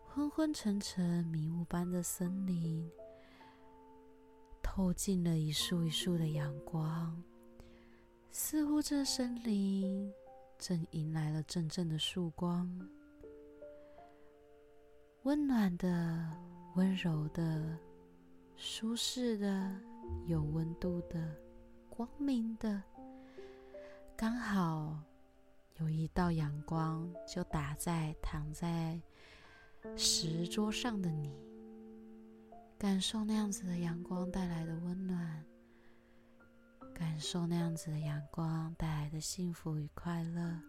[0.10, 2.92] 昏昏沉沉、迷雾般的森林，
[4.62, 7.24] 透进了一束一束的阳光，
[8.30, 10.12] 似乎这森林
[10.60, 12.70] 正迎来了阵阵的曙光，
[15.24, 16.30] 温暖的、
[16.76, 17.80] 温柔的、
[18.58, 19.74] 舒适的、
[20.26, 21.34] 有温度的、
[21.90, 22.84] 光明的，
[24.18, 25.00] 刚好
[25.78, 29.02] 有一道阳光就打在躺在
[29.96, 31.34] 石桌上的你，
[32.78, 35.42] 感受那样子的阳光带来的温暖。
[36.94, 40.60] 感受那样子的阳光带来的幸福与快乐，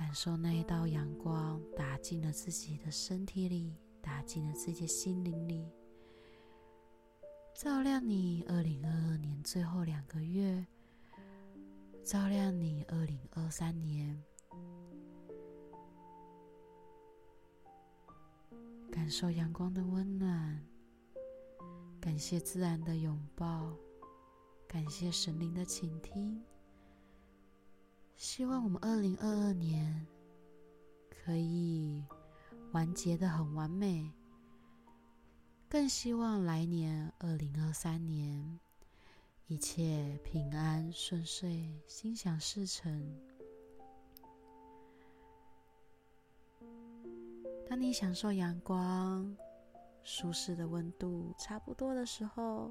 [0.00, 5.70] 感受那一道阳光打进了自己的身体里，打进了自己的心灵里，
[7.54, 10.66] 照亮你二零二二年最后两个月，
[12.02, 14.18] 照亮你二零二三年，
[18.90, 20.66] 感受阳光的温暖。
[22.00, 23.76] 感谢自然的拥抱，
[24.66, 26.42] 感谢神灵的倾听。
[28.20, 30.06] 希望我们二零二二年
[31.08, 32.04] 可以
[32.72, 34.12] 完结得很完美，
[35.70, 38.60] 更希望来年二零二三年
[39.46, 43.18] 一切平安顺遂，心想事成。
[47.66, 49.34] 当你享受阳光。
[50.02, 52.70] 舒适的温度差不多的时候，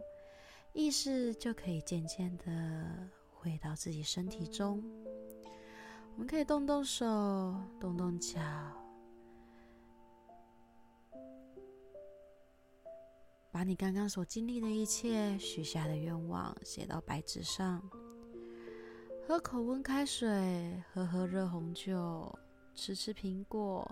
[0.73, 4.83] 意识就可以渐渐的回到自己身体中。
[6.19, 7.05] 我们可以动动手，
[7.79, 8.41] 动动脚，
[13.49, 17.81] 把你刚刚所经历的一切、许下的愿望写到白纸上。
[19.25, 22.37] 喝口温开水，喝喝热红酒，
[22.75, 23.89] 吃吃苹果。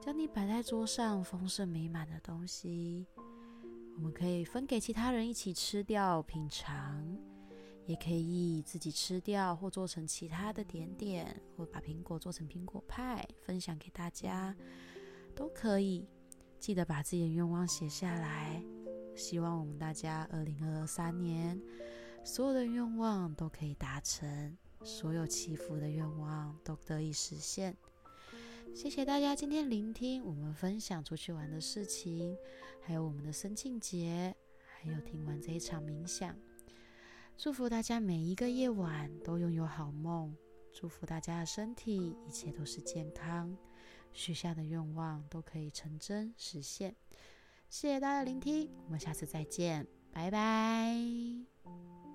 [0.00, 3.06] 将你摆在桌上，丰盛美满的东西，
[3.94, 7.16] 我们可以分给其他人一起吃掉品尝，
[7.86, 14.54] 也可以自己吃掉，或做成其他的点点，或把苹果做成苹果派分享给大家，
[15.34, 16.06] 都可以。
[16.58, 18.60] 记得把自己的愿望写下来，
[19.14, 21.60] 希望我们大家二零二三年
[22.24, 27.76] 所有的愿望都可以达成，所有祈福的愿望都得以实现。
[28.74, 32.36] 谢谢大家今天聆听我们分享出去玩的事情，
[32.82, 34.34] 还有我们的生庆节，
[34.80, 36.34] 还有听完这一场冥想。
[37.38, 40.34] 祝福大家每一个夜晚都拥有好梦，
[40.72, 43.54] 祝福大家的身体一切都是健康，
[44.12, 46.96] 许下的愿望都可以成真实现。
[47.68, 52.05] 谢谢大家的聆听，我们下次再见，拜拜。